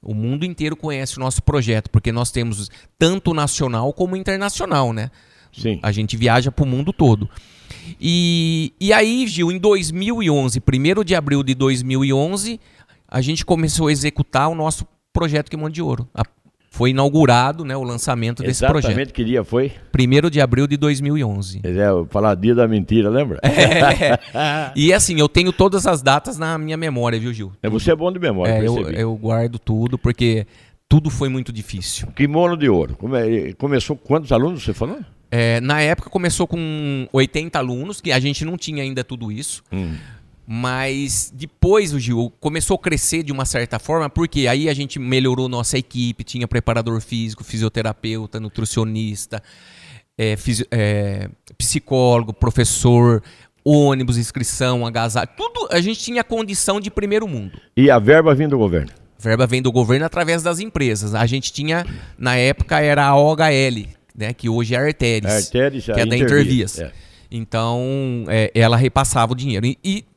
[0.01, 5.11] O mundo inteiro conhece o nosso projeto, porque nós temos tanto nacional como internacional, né?
[5.51, 5.79] Sim.
[5.81, 7.29] A gente viaja para o mundo todo.
[7.99, 12.59] E, e aí, Gil, em 2011, 1 de abril de 2011,
[13.07, 16.07] a gente começou a executar o nosso projeto Quimão de Ouro.
[16.13, 16.23] A-
[16.79, 19.13] foi inaugurado né, o lançamento desse Exatamente projeto.
[19.13, 19.69] que dia foi?
[19.93, 21.59] 1 de abril de 2011.
[21.61, 23.41] É, falar dia da mentira, lembra?
[24.77, 27.51] E assim, eu tenho todas as datas na minha memória, viu, Gil?
[27.61, 30.47] É, você é bom de memória, É, eu, eu guardo tudo porque
[30.87, 32.07] tudo foi muito difícil.
[32.15, 32.97] Kimono de ouro.
[33.13, 34.99] É- começou com quantos alunos você falou?
[35.29, 39.63] É, na época começou com 80 alunos, que a gente não tinha ainda tudo isso.
[40.51, 44.97] Mas depois, o Gil, começou a crescer de uma certa forma, porque aí a gente
[44.97, 49.43] melhorou nossa equipe, tinha preparador físico, fisioterapeuta, nutricionista,
[50.17, 50.35] é,
[50.71, 53.21] é, psicólogo, professor,
[53.63, 57.61] ônibus, inscrição, agasalho, tudo a gente tinha condição de primeiro mundo.
[57.77, 58.89] E a verba vindo do governo.
[59.19, 61.13] Verba vem do governo através das empresas.
[61.13, 61.85] A gente tinha,
[62.17, 63.85] na época, era a OHL,
[64.15, 66.79] né, que hoje é a Arteris, A Arteris, que a é da Intervias, Intervias.
[66.79, 66.91] é.
[67.31, 69.63] Então, é, ela repassava o dinheiro.
[69.63, 70.08] E, e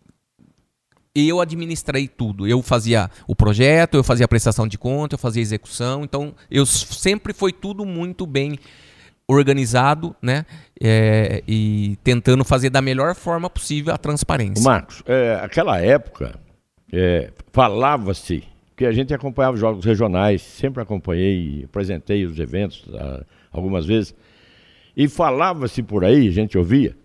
[1.14, 2.46] eu administrei tudo.
[2.46, 6.05] Eu fazia o projeto, eu fazia a prestação de conta, eu fazia a execução.
[6.05, 8.59] Então, eu sempre foi tudo muito bem
[9.29, 10.44] organizado, né?
[10.81, 14.62] É, e tentando fazer da melhor forma possível a transparência.
[14.64, 16.38] Marcos, é, aquela época
[16.92, 18.44] é, falava-se
[18.77, 24.14] que a gente acompanhava os jogos regionais, sempre acompanhei, apresentei os eventos ah, algumas vezes,
[24.96, 26.96] e falava-se por aí, a gente ouvia,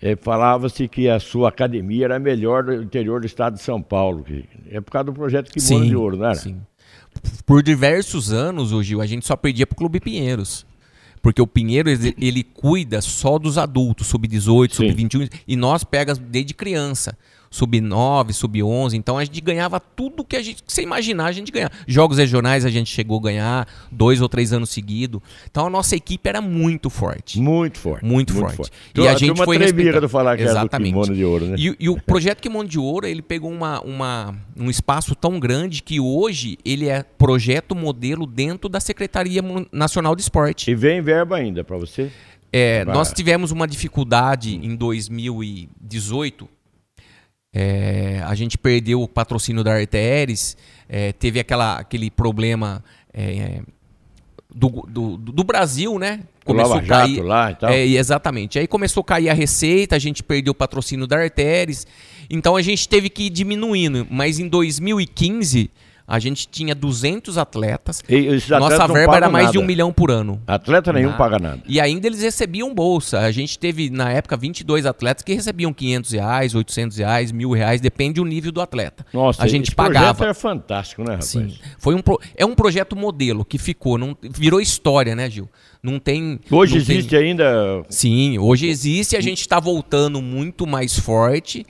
[0.00, 3.82] é, falava-se que a sua academia era a melhor do interior do estado de São
[3.82, 6.34] Paulo, que é por causa do projeto Kimono de Ouro, não era?
[6.36, 6.60] Sim.
[7.44, 10.66] Por diversos anos, o Gil, a gente só perdia pro Clube Pinheiros.
[11.20, 14.88] Porque o Pinheiro, ele, ele cuida só dos adultos, sub-18, Sim.
[14.88, 17.18] sub-21, e nós pegamos desde criança.
[17.50, 18.94] Sub-9, sub-11.
[18.94, 21.72] Então a gente ganhava tudo que a gente que você imaginar, a gente ganhava.
[21.86, 25.20] Jogos regionais a gente chegou a ganhar dois ou três anos seguidos.
[25.50, 27.40] Então a nossa equipe era muito forte.
[27.40, 28.04] Muito forte.
[28.04, 28.70] Muito, forte.
[28.94, 30.02] E a, a gente foi respeitando.
[30.02, 30.94] do falar que Exatamente.
[30.94, 31.56] era do Kimono de Ouro, né?
[31.58, 35.82] E, e o projeto Kimono de Ouro, ele pegou uma, uma, um espaço tão grande
[35.82, 40.70] que hoje ele é projeto modelo dentro da Secretaria Nacional de Esporte.
[40.70, 42.10] E vem verba ainda para você?
[42.52, 46.48] É, nós tivemos uma dificuldade em 2018.
[47.60, 50.56] É, a gente perdeu o patrocínio da Arteres,
[50.88, 53.62] é, teve aquela, aquele problema é,
[54.54, 56.20] do, do, do, Brasil, né?
[56.44, 57.20] Começou a cair.
[57.20, 57.70] lá e tal.
[57.70, 58.60] É, exatamente.
[58.60, 61.84] Aí começou a cair a receita, a gente perdeu o patrocínio da Arteres.
[62.30, 64.06] Então a gente teve que ir diminuindo.
[64.08, 65.68] Mas em 2015
[66.08, 68.02] a gente tinha 200 atletas.
[68.48, 69.52] Nossa verba era mais nada.
[69.52, 70.40] de um milhão por ano.
[70.46, 71.18] Atleta nenhum nada.
[71.18, 71.60] paga nada.
[71.68, 73.20] E ainda eles recebiam bolsa.
[73.20, 77.82] A gente teve, na época, 22 atletas que recebiam 500 reais, 800 reais, mil reais,
[77.82, 79.04] depende do nível do atleta.
[79.12, 80.26] Nossa, a gente pagava.
[80.26, 81.26] é fantástico, né, rapaz?
[81.26, 81.54] Sim.
[81.78, 82.18] Foi um pro...
[82.34, 84.16] É um projeto modelo que ficou, não...
[84.22, 85.46] virou história, né, Gil?
[85.82, 86.40] Não tem.
[86.50, 87.18] Hoje não existe tem...
[87.18, 87.84] ainda.
[87.90, 89.14] Sim, hoje existe.
[89.16, 91.66] A gente está voltando muito mais forte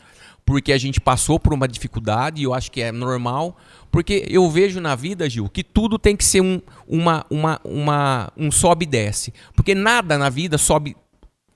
[0.48, 3.54] porque a gente passou por uma dificuldade e eu acho que é normal.
[3.90, 8.32] Porque eu vejo na vida, Gil, que tudo tem que ser um, uma, uma, uma,
[8.34, 9.30] um sobe e desce.
[9.54, 10.96] Porque nada na vida sobe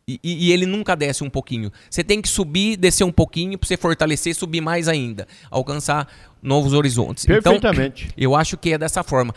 [0.06, 1.72] e, e, ele nunca desce um pouquinho.
[1.88, 6.06] Você tem que subir, descer um pouquinho para você fortalecer, subir mais ainda, alcançar
[6.42, 7.24] novos horizontes.
[7.24, 8.04] Então, Perfeitamente.
[8.04, 9.34] Então, eu acho que é dessa forma.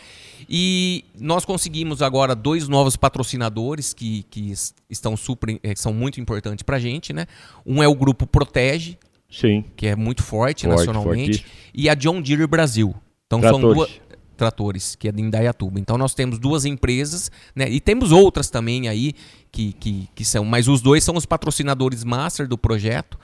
[0.50, 4.52] E nós conseguimos agora dois novos patrocinadores que, que
[4.90, 7.26] estão super, eh, são muito importantes para a gente, né?
[7.66, 8.98] Um é o grupo Protege,
[9.36, 9.66] Sim.
[9.76, 12.96] que é muito forte, forte nacionalmente, e a John Deere Brasil.
[13.28, 13.62] Então tratores.
[13.62, 14.02] são duas
[14.38, 15.80] tratores, que é de Indaiatuba.
[15.80, 17.70] Então nós temos duas empresas, né?
[17.70, 19.14] E temos outras também aí
[19.52, 23.18] que, que, que são, mas os dois são os patrocinadores master do projeto,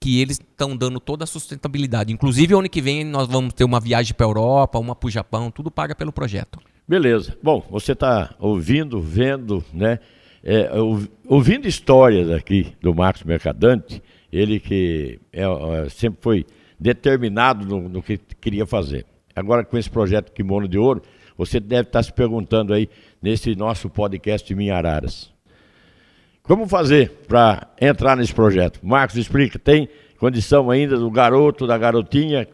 [0.00, 2.12] que eles estão dando toda a sustentabilidade.
[2.12, 5.10] Inclusive ano que vem nós vamos ter uma viagem para a Europa, uma para o
[5.10, 6.58] Japão, tudo paga pelo projeto.
[6.86, 7.36] Beleza.
[7.42, 9.98] Bom, você está ouvindo, vendo, né?
[10.46, 10.70] É,
[11.26, 14.02] ouvindo histórias aqui do Marcos Mercadante,
[14.34, 15.44] ele que é,
[15.88, 16.46] sempre foi
[16.78, 19.06] determinado no, no, que queria fazer.
[19.34, 21.02] Agora, com esse projeto Kimono de Ouro,
[21.38, 22.88] você deve estar se perguntando aí,
[23.22, 25.32] nesse nosso podcast de Minhararas.
[26.42, 28.80] Como fazer para entrar nesse projeto?
[28.82, 29.58] Marcos, explica.
[29.58, 32.46] Tem condição ainda do garoto, da garotinha,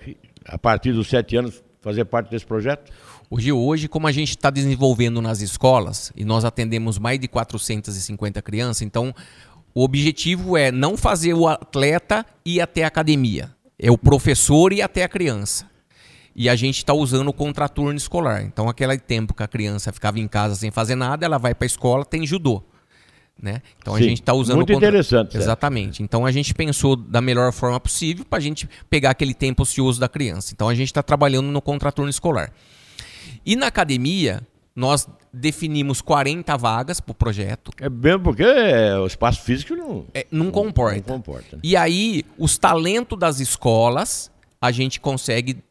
[0.45, 2.93] a partir dos sete anos, fazer parte desse projeto?
[3.33, 8.43] Hoje, hoje, como a gente está desenvolvendo nas escolas, e nós atendemos mais de 450
[8.43, 9.14] crianças, então
[9.75, 13.51] o objetivo é não fazer o atleta ir até a academia.
[13.79, 15.69] É o professor ir até a criança.
[16.35, 18.43] E a gente está usando o contraturno escolar.
[18.43, 21.65] Então, aquele tempo que a criança ficava em casa sem fazer nada, ela vai para
[21.65, 22.63] a escola, tem judô.
[23.43, 23.63] Né?
[23.79, 24.87] Então Sim, a gente está usando muito contra...
[24.87, 26.03] interessante exatamente.
[26.03, 29.99] Então a gente pensou da melhor forma possível para a gente pegar aquele tempo ocioso
[29.99, 30.53] da criança.
[30.53, 32.53] Então a gente está trabalhando no contraturno escolar.
[33.47, 34.43] E na academia
[34.77, 37.71] nós definimos 40 vagas para o projeto.
[37.79, 38.45] É mesmo porque
[39.03, 40.97] o espaço físico não, é, não, não comporta.
[40.97, 41.62] Não comporta né?
[41.62, 45.62] E aí, os talentos das escolas, a gente consegue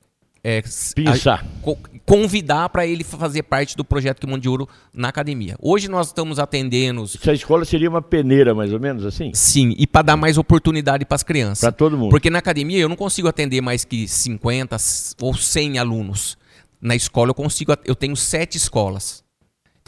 [0.44, 0.62] é,
[0.96, 1.46] Pensar.
[1.46, 5.56] A, convidar para ele fazer parte do projeto Quimão de Ouro na academia.
[5.62, 7.04] Hoje nós estamos atendendo.
[7.04, 9.32] Essa escola seria uma peneira, mais ou menos assim?
[9.34, 11.60] Sim, e para dar mais oportunidade para as crianças.
[11.60, 12.10] Para todo mundo.
[12.10, 14.78] Porque na academia eu não consigo atender mais que 50
[15.22, 16.38] ou 100 alunos.
[16.82, 19.24] Na escola eu consigo, eu tenho sete escolas.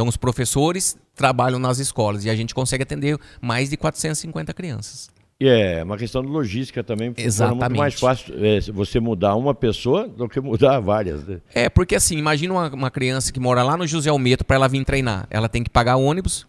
[0.01, 5.11] Então os professores trabalham nas escolas e a gente consegue atender mais de 450 crianças.
[5.39, 7.13] E é uma questão de logística também.
[7.15, 7.65] Exatamente.
[7.65, 11.23] É muito mais fácil é, você mudar uma pessoa do que mudar várias.
[11.27, 11.39] Né?
[11.53, 14.67] É, porque assim, imagina uma, uma, criança que mora lá no José Almeto para ela
[14.67, 15.27] vir treinar.
[15.29, 16.47] Ela tem que pagar ônibus,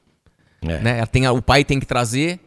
[0.63, 0.79] é.
[0.79, 0.97] né?
[0.97, 2.41] Ela tem, o pai tem que trazer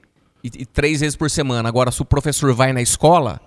[0.44, 1.70] e, e, três vezes por semana.
[1.70, 3.40] Agora, se o professor vai na escola,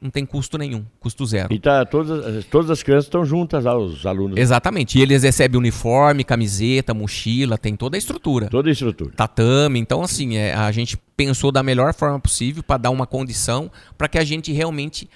[0.00, 1.52] não tem custo nenhum, custo zero.
[1.52, 4.36] E tá, todas, todas as crianças estão juntas lá, os alunos.
[4.38, 4.98] Exatamente.
[4.98, 8.48] E eles recebem uniforme, camiseta, mochila, tem toda a estrutura.
[8.48, 9.12] Toda a estrutura.
[9.16, 9.78] Tatame.
[9.78, 14.08] Então, assim, é, a gente pensou da melhor forma possível para dar uma condição para
[14.08, 15.08] que a gente realmente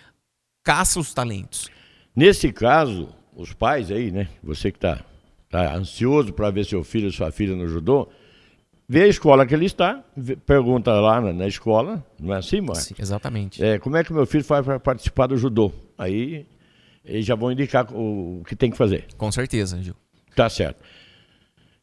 [0.64, 1.70] caça os talentos.
[2.14, 4.28] Nesse caso, os pais aí, né?
[4.42, 5.04] Você que está
[5.50, 8.08] tá ansioso para ver seu filho ou sua filha no judô,
[8.88, 12.60] vê a escola que ele está, vê, pergunta lá na, na, escola, não é assim,
[12.60, 12.84] Marcos?
[12.84, 13.62] Sim, exatamente.
[13.62, 15.72] É, como é que meu filho faz para participar do judô?
[15.96, 16.46] Aí
[17.04, 19.06] eles já vão indicar o, o, que tem que fazer.
[19.16, 19.94] Com certeza, Gil.
[20.34, 20.82] Tá certo.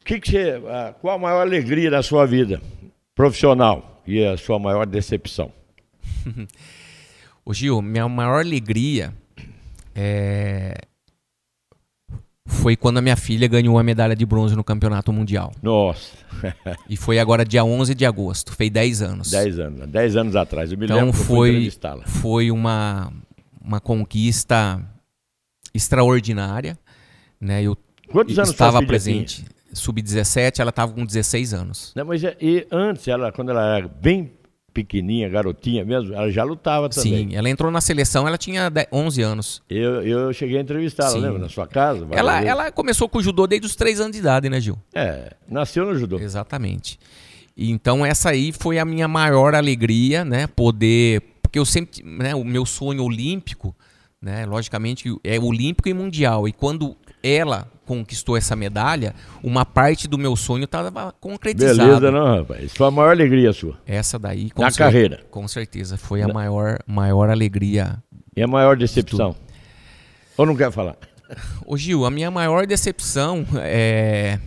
[0.04, 0.60] Que que você,
[1.00, 2.60] qual a maior alegria da sua vida
[3.14, 5.52] profissional e a sua maior decepção?
[7.44, 9.12] Ô Gil, minha maior alegria
[9.94, 10.74] é
[12.46, 15.52] foi quando a minha filha ganhou a medalha de bronze no Campeonato Mundial.
[15.62, 16.12] Nossa.
[16.88, 19.30] e foi agora dia 11 de agosto, fez 10 anos.
[19.30, 20.72] 10 anos, 10 anos atrás.
[20.72, 21.70] Eu me então lembro foi,
[22.06, 23.12] foi uma,
[23.60, 24.80] uma conquista
[25.74, 26.78] extraordinária.
[27.40, 27.62] Né?
[27.62, 27.76] Eu
[28.08, 29.44] Quantos anos estava presente.
[29.72, 31.92] Sub-17, ela estava com 16 anos.
[31.94, 34.32] Não, mas é, e antes, ela, quando ela era bem
[34.76, 37.30] pequenininha, garotinha mesmo, ela já lutava também.
[37.30, 39.62] Sim, ela entrou na seleção, ela tinha 11 anos.
[39.70, 41.38] Eu, eu cheguei a entrevistá-la, lembra?
[41.38, 42.06] Na sua casa?
[42.10, 44.78] Ela, ela começou com o judô desde os 3 anos de idade, né, Gil?
[44.94, 46.18] É, nasceu no judô.
[46.18, 46.98] Exatamente.
[47.56, 50.46] Então essa aí foi a minha maior alegria, né?
[50.46, 51.22] Poder.
[51.40, 52.02] Porque eu sempre.
[52.04, 53.74] Né, o meu sonho olímpico,
[54.20, 54.44] né?
[54.44, 56.46] Logicamente, é olímpico e mundial.
[56.46, 56.94] E quando
[57.26, 61.84] ela conquistou essa medalha, uma parte do meu sonho estava concretizada.
[61.84, 62.72] Beleza, não, rapaz.
[62.74, 63.78] Foi a maior alegria sua.
[63.86, 65.24] Essa daí, com Na carreira.
[65.30, 68.02] Com certeza, foi a maior, maior alegria.
[68.36, 69.36] E a maior decepção?
[70.36, 70.96] Ou não quer falar?
[71.64, 74.38] Ô Gil, a minha maior decepção é.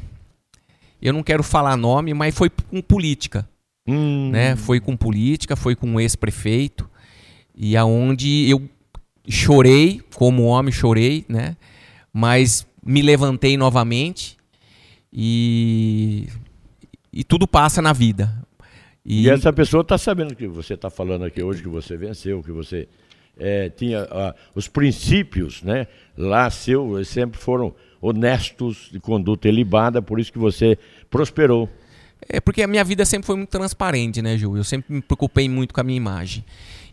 [1.02, 3.48] Eu não quero falar nome, mas foi com política.
[3.88, 4.30] Hum.
[4.32, 4.56] Né?
[4.58, 6.90] Foi com política, foi com um ex-prefeito.
[7.56, 8.62] E aonde eu
[9.28, 11.56] chorei, como homem chorei, né?
[12.12, 14.36] Mas me levantei novamente
[15.14, 16.28] e,
[17.14, 18.36] e tudo passa na vida.
[19.06, 22.42] E, e essa pessoa está sabendo que você está falando aqui hoje, que você venceu,
[22.42, 22.88] que você
[23.38, 25.86] é, tinha uh, os princípios, né?
[26.18, 30.76] Lá seu sempre foram honestos, de conduta ilibada, por isso que você
[31.12, 31.70] prosperou.
[32.32, 34.56] É porque a minha vida sempre foi muito transparente, né, Ju?
[34.56, 36.46] Eu sempre me preocupei muito com a minha imagem.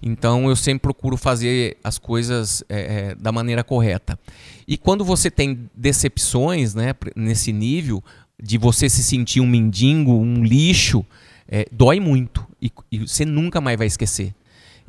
[0.03, 4.19] Então eu sempre procuro fazer as coisas é, é, da maneira correta.
[4.67, 8.03] E quando você tem decepções né, nesse nível,
[8.43, 11.05] de você se sentir um mendigo, um lixo,
[11.47, 12.47] é, dói muito.
[12.61, 14.35] E, e você nunca mais vai esquecer.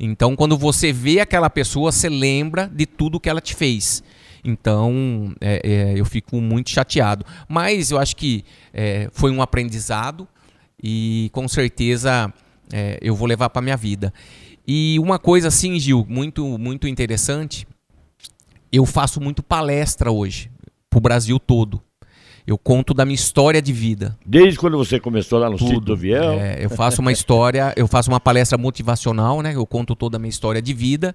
[0.00, 4.02] Então, quando você vê aquela pessoa, você lembra de tudo que ela te fez.
[4.44, 7.24] Então, é, é, eu fico muito chateado.
[7.48, 10.26] Mas eu acho que é, foi um aprendizado
[10.82, 12.32] e com certeza
[12.72, 14.12] é, eu vou levar para minha vida.
[14.66, 17.66] E uma coisa assim, Gil, muito, muito interessante,
[18.70, 20.50] eu faço muito palestra hoje,
[20.90, 21.80] para o Brasil todo.
[22.46, 24.16] Eu conto da minha história de vida.
[24.24, 25.68] Desde quando você começou lá no Tudo.
[25.68, 26.16] sítio do Viel?
[26.16, 29.54] É, eu faço uma história, eu faço uma palestra motivacional, né?
[29.54, 31.14] Eu conto toda a minha história de vida.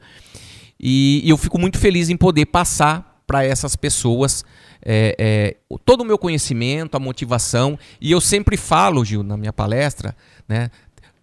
[0.80, 4.45] E, e eu fico muito feliz em poder passar para essas pessoas
[4.86, 7.78] é, é, todo o meu conhecimento, a motivação.
[8.00, 10.15] E eu sempre falo, Gil, na minha palestra,
[10.48, 10.69] né?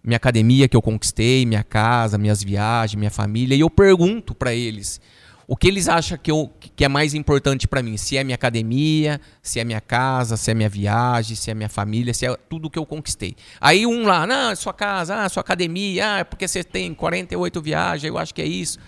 [0.03, 4.53] minha academia que eu conquistei, minha casa, minhas viagens, minha família, e eu pergunto para
[4.53, 4.99] eles
[5.47, 8.35] o que eles acham que, eu, que é mais importante para mim, se é minha
[8.35, 12.33] academia, se é minha casa, se é minha viagem, se é minha família, se é
[12.49, 13.35] tudo que eu conquistei.
[13.59, 17.61] Aí um lá, não, sua casa, ah, sua academia, ah, é porque você tem 48
[17.61, 18.79] viagens, eu acho que é isso.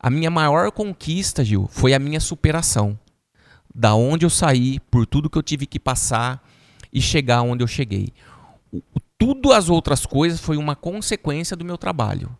[0.00, 2.98] A minha maior conquista, Gil, foi a minha superação.
[3.74, 6.42] Da onde eu saí, por tudo que eu tive que passar
[6.92, 8.12] e chegar onde eu cheguei.
[8.72, 8.82] O,
[9.18, 12.30] tudo as outras coisas foi uma consequência do meu trabalho.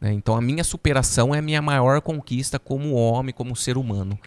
[0.00, 0.12] Né?
[0.12, 4.18] Então a minha superação é a minha maior conquista como homem, como ser humano.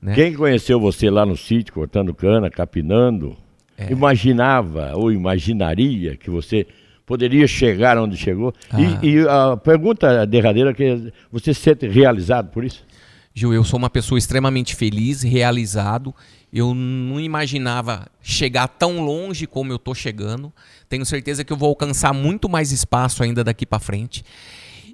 [0.00, 0.14] Né?
[0.14, 3.36] Quem conheceu você lá no sítio, cortando cana, capinando,
[3.76, 3.90] é.
[3.92, 6.66] imaginava ou imaginaria que você
[7.06, 8.52] poderia chegar onde chegou?
[8.70, 8.80] Ah.
[9.02, 12.84] E, e, a pergunta derradeira é que você se sente realizado por isso?
[13.34, 16.14] Gil, eu sou uma pessoa extremamente feliz, realizado.
[16.52, 20.52] Eu não imaginava chegar tão longe como eu estou chegando.
[20.88, 24.22] Tenho certeza que eu vou alcançar muito mais espaço ainda daqui para frente.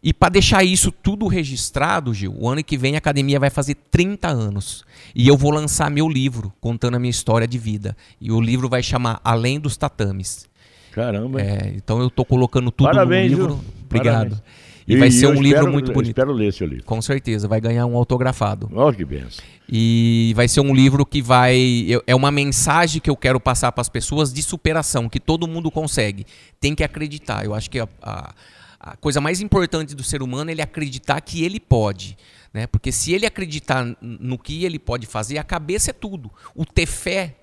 [0.00, 3.74] E para deixar isso tudo registrado, Gil, o ano que vem a academia vai fazer
[3.90, 4.84] 30 anos.
[5.12, 7.96] E eu vou lançar meu livro contando a minha história de vida.
[8.20, 10.48] E o livro vai chamar Além dos Tatames.
[10.92, 11.40] Caramba.
[11.40, 13.54] É, então eu estou colocando tudo Parabéns, no livro.
[13.54, 13.64] Gil.
[13.86, 14.30] Obrigado.
[14.30, 14.67] Parabéns.
[14.88, 16.12] E, vai ser um espero, livro muito bonito.
[16.12, 16.84] Espero ler seu livro.
[16.84, 18.70] Com certeza, vai ganhar um autografado.
[18.72, 19.44] Olha que benção.
[19.68, 21.86] E vai ser um livro que vai.
[22.06, 25.70] É uma mensagem que eu quero passar para as pessoas de superação, que todo mundo
[25.70, 26.24] consegue.
[26.58, 27.44] Tem que acreditar.
[27.44, 28.34] Eu acho que a, a,
[28.80, 32.16] a coisa mais importante do ser humano é ele acreditar que ele pode.
[32.54, 32.66] Né?
[32.66, 36.30] Porque se ele acreditar no que ele pode fazer, a cabeça é tudo.
[36.54, 37.34] O ter fé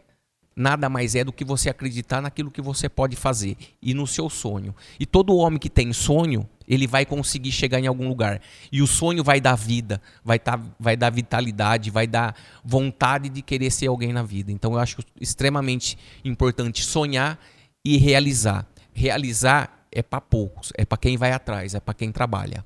[0.55, 4.29] nada mais é do que você acreditar naquilo que você pode fazer e no seu
[4.29, 4.73] sonho.
[4.99, 8.41] E todo homem que tem sonho, ele vai conseguir chegar em algum lugar.
[8.71, 13.41] E o sonho vai dar vida, vai, tá, vai dar vitalidade, vai dar vontade de
[13.41, 14.51] querer ser alguém na vida.
[14.51, 17.39] Então eu acho extremamente importante sonhar
[17.83, 18.67] e realizar.
[18.93, 22.65] Realizar é para poucos, é para quem vai atrás, é para quem trabalha.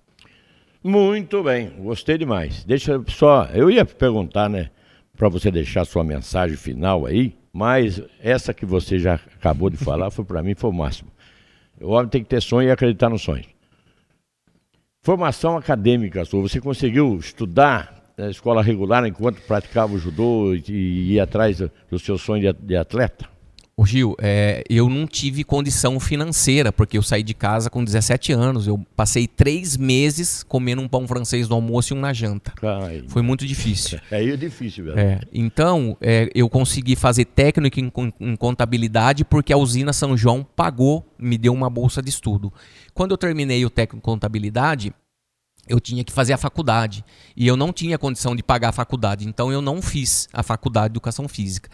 [0.84, 2.64] Muito bem, gostei demais.
[2.64, 4.70] Deixa só, eu ia perguntar, né,
[5.18, 10.10] para você deixar sua mensagem final aí, mas essa que você já acabou de falar
[10.10, 11.12] foi para mim foi o máximo.
[11.82, 13.44] O homem tem que ter sonho e acreditar no sonho.
[15.02, 21.24] Formação acadêmica sua, você conseguiu estudar na escola regular enquanto praticava o judô e, ia
[21.24, 23.26] atrás do, seu sonho de atleta?
[23.80, 28.34] Ô Gil, é, eu não tive condição financeira, porque eu saí de casa com 17
[28.34, 28.68] anos.
[28.68, 32.52] Eu passei três meses comendo um pão francês no almoço e um na janta.
[32.62, 33.06] Ai.
[33.08, 33.98] Foi muito difícil.
[34.12, 35.00] É, é difícil, velho.
[35.00, 40.44] É, então, é, eu consegui fazer técnico em, em, contabilidade porque a usina São João
[40.56, 42.52] pagou, me deu uma bolsa de estudo.
[42.94, 44.94] Quando eu terminei o técnico em contabilidade,
[45.70, 47.06] eu tinha que fazer a faculdade.
[47.38, 49.28] E eu não tinha condição de pagar a faculdade.
[49.28, 51.70] Então, eu não fiz a faculdade de educação física.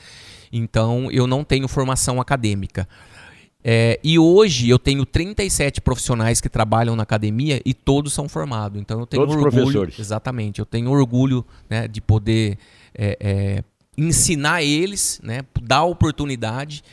[0.57, 2.87] Então, eu não tenho formação acadêmica.
[3.67, 8.79] É, e hoje eu tenho 37 profissionais que trabalham na academia e todos são formados.
[8.79, 9.63] Então eu tenho todos orgulho.
[9.63, 9.99] Professores.
[9.99, 10.59] Exatamente.
[10.59, 12.59] Eu tenho orgulho né, de poder
[12.93, 13.63] é, é,
[13.97, 16.83] ensinar eles, né, dar oportunidade.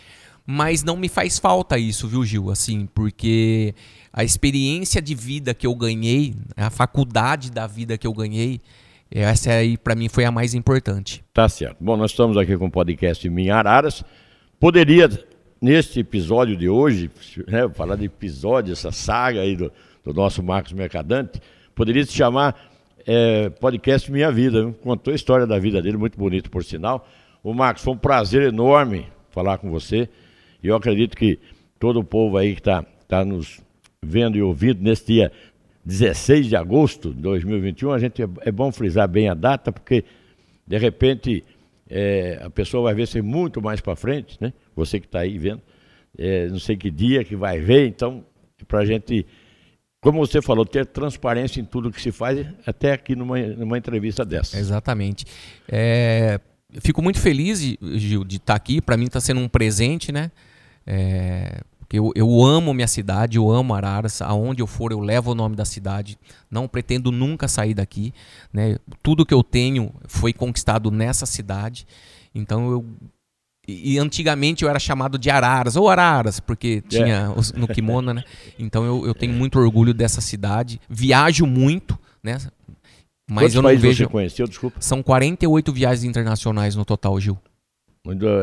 [0.46, 2.50] Mas não me faz falta isso, viu, Gil?
[2.50, 3.74] Assim, porque
[4.10, 8.60] a experiência de vida que eu ganhei, a faculdade da vida que eu ganhei,
[9.20, 11.24] essa aí, para mim, foi a mais importante.
[11.32, 11.76] Tá certo.
[11.80, 14.02] Bom, nós estamos aqui com o podcast Minha Araras.
[14.58, 15.08] Poderia,
[15.60, 17.10] neste episódio de hoje,
[17.46, 19.70] né, falar de episódio, essa saga aí do,
[20.04, 21.40] do nosso Marcos Mercadante,
[21.74, 22.56] poderia se chamar
[23.06, 24.72] é, podcast Minha Vida.
[24.82, 27.06] Contou a história da vida dele, muito bonito, por sinal.
[27.42, 30.08] O Marcos, foi um prazer enorme falar com você.
[30.62, 31.38] E eu acredito que
[31.78, 33.60] todo o povo aí que está tá nos
[34.00, 35.32] vendo e ouvindo nesse dia
[35.84, 40.04] 16 de agosto de 2021, a gente é, é bom frisar bem a data, porque
[40.66, 41.44] de repente
[41.88, 44.52] é, a pessoa vai ver ser muito mais para frente, né?
[44.76, 45.60] Você que está aí vendo,
[46.16, 48.24] é, não sei que dia que vai ver, então,
[48.68, 49.26] para a gente,
[50.00, 54.24] como você falou, ter transparência em tudo que se faz, até aqui numa, numa entrevista
[54.24, 54.58] dessa.
[54.58, 55.26] Exatamente.
[55.68, 56.40] É,
[56.80, 58.80] fico muito feliz, Gil, de estar tá aqui.
[58.80, 60.30] Para mim está sendo um presente, né?
[61.92, 64.22] É, eu, eu amo minha cidade, eu amo Araras.
[64.22, 66.18] Aonde eu for, eu levo o nome da cidade.
[66.50, 68.12] Não pretendo nunca sair daqui.
[68.52, 68.76] Né?
[69.02, 71.86] Tudo que eu tenho foi conquistado nessa cidade.
[72.34, 72.84] Então eu
[73.68, 77.34] e antigamente eu era chamado de Araras, ou Araras, porque tinha yeah.
[77.38, 78.24] os, no kimono, né?
[78.58, 80.80] Então eu, eu tenho muito orgulho dessa cidade.
[80.90, 82.38] Viajo muito, né?
[83.30, 84.04] Mas Quantos eu não vejo.
[84.04, 84.80] Você conheceu, desculpa?
[84.80, 87.38] São 48 viagens internacionais no total, Gil.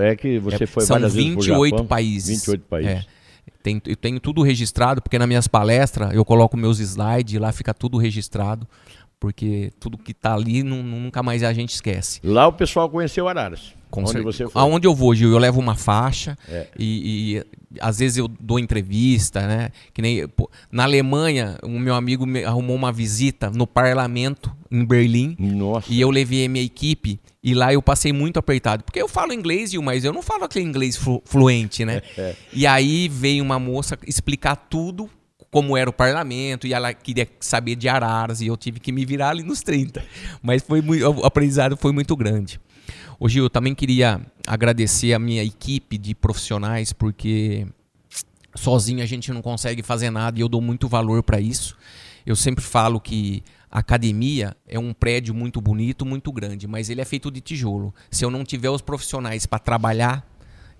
[0.01, 2.39] É que você é, foi são várias 28 vezes Japão, países.
[2.39, 2.91] 28 países.
[2.91, 3.05] É.
[3.61, 7.51] Tem, eu tenho tudo registrado, porque nas minhas palestras eu coloco meus slides e lá
[7.51, 8.65] fica tudo registrado,
[9.19, 12.19] porque tudo que está ali nunca mais a gente esquece.
[12.23, 13.73] Lá o pessoal conheceu Araras.
[13.89, 14.61] Com onde você foi?
[14.61, 16.67] Aonde eu vou, Gil, eu levo uma faixa é.
[16.77, 19.69] e, e, às vezes eu dou entrevista, né?
[19.93, 24.85] Que nem pô, na Alemanha, o meu amigo me arrumou uma visita no parlamento em
[24.85, 25.35] Berlim.
[25.39, 25.91] Nossa.
[25.91, 28.83] E eu levei a minha equipe e lá eu passei muito apertado.
[28.83, 32.03] Porque eu falo inglês, Gil, mas eu não falo aquele inglês flu fluente, né?
[32.15, 32.35] É.
[32.53, 35.09] E aí veio uma moça explicar tudo
[35.51, 39.05] como era o parlamento e ela queria saber de araras e eu tive que me
[39.05, 40.03] virar ali nos 30.
[40.41, 42.59] Mas foi muito, o aprendizado foi muito grande.
[43.19, 47.67] Hoje eu também queria agradecer a minha equipe de profissionais porque
[48.55, 51.75] sozinho a gente não consegue fazer nada e eu dou muito valor para isso.
[52.25, 57.01] Eu sempre falo que a academia é um prédio muito bonito, muito grande, mas ele
[57.01, 57.93] é feito de tijolo.
[58.09, 60.25] Se eu não tiver os profissionais para trabalhar,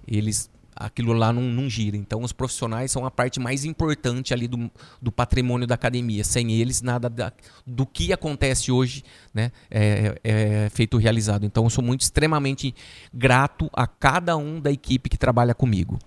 [0.07, 0.49] eles
[0.79, 1.97] aquilo lá não, não, gira.
[1.97, 4.71] Então, os profissionais são a parte mais importante ali do,
[5.01, 6.23] do patrimônio da academia.
[6.23, 7.33] Sem eles, nada da,
[7.67, 9.03] do que acontece hoje
[9.33, 11.45] né, é, é, feito realizado.
[11.45, 12.73] Então, eu sou muito extremamente
[13.13, 15.99] grato a cada um da equipe que trabalha comigo.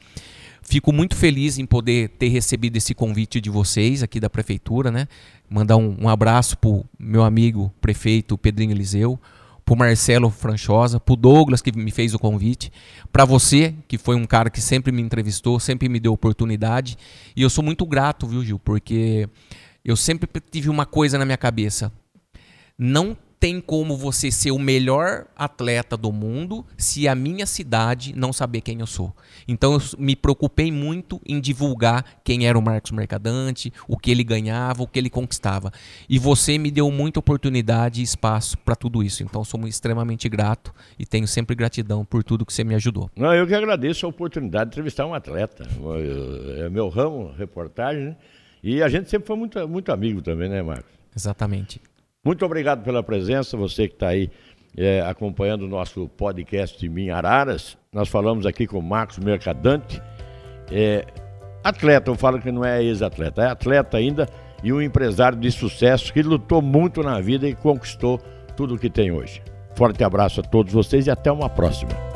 [0.63, 5.09] Fico muito feliz em poder ter recebido esse convite de vocês aqui da prefeitura, né?
[5.51, 9.21] Mandar um, um abraço pro meu amigo prefeito Pedrinho Eliseu,
[9.65, 12.73] pro Marcelo Franchosa, pro Douglas que me fez o convite,
[13.13, 16.97] para você que foi um cara que sempre me entrevistou, sempre me deu oportunidade,
[17.37, 19.29] e eu sou muito grato, viu, Gil, porque
[19.85, 21.93] eu sempre tive uma coisa na minha cabeça.
[22.79, 28.33] Não tem como você ser o melhor atleta do mundo se a minha cidade não
[28.33, 29.13] saber quem eu sou.
[29.49, 34.23] Então eu me preocupei muito em divulgar quem era o Marcos Mercadante, o que ele
[34.23, 35.73] ganhava, o que ele conquistava.
[36.09, 39.25] E você me deu muita oportunidade e espaço para tudo isso.
[39.25, 43.11] Então sou extremamente grato e tenho sempre gratidão por tudo que você me ajudou.
[43.17, 45.67] Não, eu que agradeço a oportunidade de entrevistar um atleta.
[46.65, 48.17] É meu ramo, reportagem, né?
[48.63, 50.93] E a gente sempre foi muito, muito amigo também, né, Marcos?
[51.17, 51.81] Exatamente.
[52.25, 54.31] Muito obrigado pela presença, você que está aí
[54.77, 57.77] é, acompanhando o nosso podcast de Minhararas.
[57.93, 60.01] Nós falamos aqui com o Marcos Mercadante,
[60.71, 61.05] é,
[61.65, 64.29] atleta, eu falo que não é ex-atleta, é atleta ainda
[64.63, 68.21] e um empresário de sucesso que lutou muito na vida e conquistou
[68.57, 69.43] tudo o que tem hoje.
[69.75, 72.12] Forte abraço a todos vocês e até uma próxima.